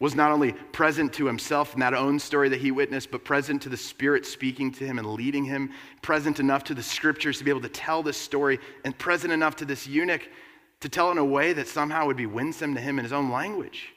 was 0.00 0.14
not 0.14 0.32
only 0.32 0.52
present 0.52 1.12
to 1.12 1.26
himself 1.26 1.74
in 1.74 1.80
that 1.80 1.92
own 1.92 2.18
story 2.18 2.48
that 2.48 2.60
he 2.60 2.70
witnessed, 2.70 3.10
but 3.10 3.22
present 3.22 3.60
to 3.62 3.68
the 3.68 3.76
Spirit 3.76 4.24
speaking 4.24 4.72
to 4.72 4.86
him 4.86 4.98
and 4.98 5.06
leading 5.06 5.44
him, 5.44 5.70
present 6.00 6.40
enough 6.40 6.64
to 6.64 6.74
the 6.74 6.82
scriptures 6.82 7.36
to 7.38 7.44
be 7.44 7.50
able 7.50 7.60
to 7.60 7.68
tell 7.68 8.02
this 8.02 8.16
story, 8.16 8.58
and 8.84 8.96
present 8.96 9.32
enough 9.32 9.56
to 9.56 9.66
this 9.66 9.86
eunuch 9.86 10.26
to 10.80 10.88
tell 10.88 11.10
in 11.10 11.18
a 11.18 11.24
way 11.24 11.52
that 11.52 11.68
somehow 11.68 12.06
would 12.06 12.16
be 12.16 12.26
winsome 12.26 12.74
to 12.74 12.80
him 12.80 12.98
in 12.98 13.04
his 13.04 13.12
own 13.12 13.30
language. 13.30 13.92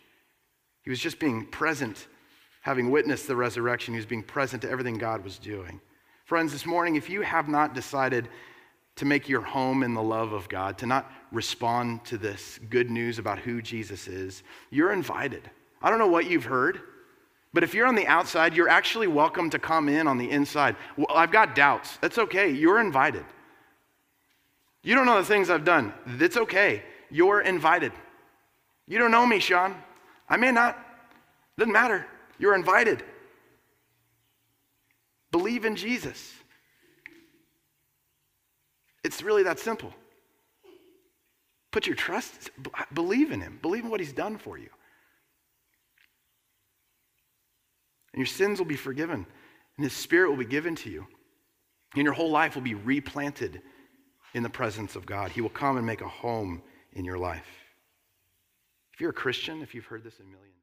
He 0.83 0.89
was 0.89 0.99
just 0.99 1.19
being 1.19 1.45
present, 1.45 2.07
having 2.61 2.91
witnessed 2.91 3.27
the 3.27 3.35
resurrection. 3.35 3.93
He 3.93 3.99
was 3.99 4.05
being 4.05 4.23
present 4.23 4.61
to 4.63 4.69
everything 4.69 4.97
God 4.97 5.23
was 5.23 5.39
doing. 5.39 5.79
Friends, 6.25 6.51
this 6.51 6.65
morning, 6.65 6.95
if 6.95 7.09
you 7.09 7.21
have 7.21 7.47
not 7.47 7.73
decided 7.73 8.27
to 8.95 9.05
make 9.05 9.27
your 9.27 9.41
home 9.41 9.81
in 9.81 9.93
the 9.93 10.03
love 10.03 10.33
of 10.33 10.47
God, 10.49 10.77
to 10.79 10.85
not 10.85 11.11
respond 11.31 12.05
to 12.05 12.17
this 12.17 12.59
good 12.69 12.91
news 12.91 13.17
about 13.17 13.39
who 13.39 13.61
Jesus 13.61 14.07
is, 14.07 14.43
you're 14.69 14.91
invited. 14.93 15.49
I 15.81 15.89
don't 15.89 15.99
know 15.99 16.07
what 16.07 16.29
you've 16.29 16.45
heard, 16.45 16.81
but 17.53 17.63
if 17.63 17.73
you're 17.73 17.87
on 17.87 17.95
the 17.95 18.07
outside, 18.07 18.55
you're 18.55 18.69
actually 18.69 19.07
welcome 19.07 19.49
to 19.51 19.59
come 19.59 19.89
in 19.89 20.07
on 20.07 20.17
the 20.17 20.29
inside. 20.29 20.75
Well, 20.97 21.07
I've 21.09 21.31
got 21.31 21.55
doubts. 21.55 21.97
That's 22.01 22.17
okay. 22.17 22.49
You're 22.49 22.79
invited. 22.79 23.25
You 24.83 24.95
don't 24.95 25.05
know 25.05 25.17
the 25.17 25.25
things 25.25 25.49
I've 25.49 25.65
done. 25.65 25.93
That's 26.05 26.37
okay. 26.37 26.83
You're 27.09 27.41
invited. 27.41 27.93
You 28.87 28.99
don't 28.99 29.11
know 29.11 29.25
me, 29.25 29.39
Sean. 29.39 29.75
I 30.27 30.37
may 30.37 30.51
not. 30.51 30.77
Doesn't 31.57 31.71
matter. 31.71 32.05
You're 32.37 32.55
invited. 32.55 33.03
Believe 35.31 35.65
in 35.65 35.75
Jesus. 35.75 36.33
It's 39.03 39.21
really 39.21 39.43
that 39.43 39.59
simple. 39.59 39.93
Put 41.71 41.87
your 41.87 41.95
trust, 41.95 42.51
believe 42.93 43.31
in 43.31 43.41
Him, 43.41 43.57
believe 43.61 43.83
in 43.83 43.89
what 43.89 43.99
He's 43.99 44.13
done 44.13 44.37
for 44.37 44.59
you. 44.59 44.69
And 48.13 48.19
your 48.19 48.27
sins 48.27 48.59
will 48.59 48.67
be 48.67 48.75
forgiven, 48.75 49.25
and 49.77 49.83
His 49.83 49.93
Spirit 49.93 50.29
will 50.29 50.37
be 50.37 50.45
given 50.45 50.75
to 50.75 50.89
you. 50.91 51.07
And 51.95 52.03
your 52.03 52.13
whole 52.13 52.29
life 52.29 52.53
will 52.53 52.61
be 52.61 52.75
replanted 52.75 53.61
in 54.33 54.43
the 54.43 54.49
presence 54.49 54.95
of 54.95 55.05
God. 55.05 55.31
He 55.31 55.41
will 55.41 55.49
come 55.49 55.77
and 55.77 55.85
make 55.85 56.01
a 56.01 56.07
home 56.07 56.61
in 56.93 57.05
your 57.05 57.17
life. 57.17 57.47
If 58.93 59.01
you're 59.01 59.11
a 59.11 59.13
Christian, 59.13 59.61
if 59.61 59.73
you've 59.73 59.85
heard 59.85 60.03
this 60.03 60.19
a 60.19 60.23
million 60.23 60.53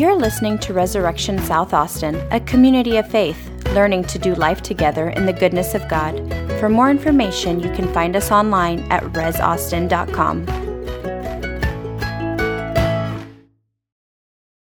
You're 0.00 0.16
listening 0.16 0.56
to 0.60 0.72
Resurrection 0.72 1.38
South 1.40 1.74
Austin, 1.74 2.14
a 2.30 2.40
community 2.40 2.96
of 2.96 3.06
faith, 3.06 3.50
learning 3.74 4.04
to 4.04 4.18
do 4.18 4.34
life 4.34 4.62
together 4.62 5.10
in 5.10 5.26
the 5.26 5.32
goodness 5.34 5.74
of 5.74 5.86
God. 5.88 6.16
For 6.58 6.70
more 6.70 6.90
information, 6.90 7.60
you 7.60 7.70
can 7.72 7.86
find 7.92 8.16
us 8.16 8.30
online 8.30 8.80
at 8.90 9.02
resaustin.com. 9.02 10.59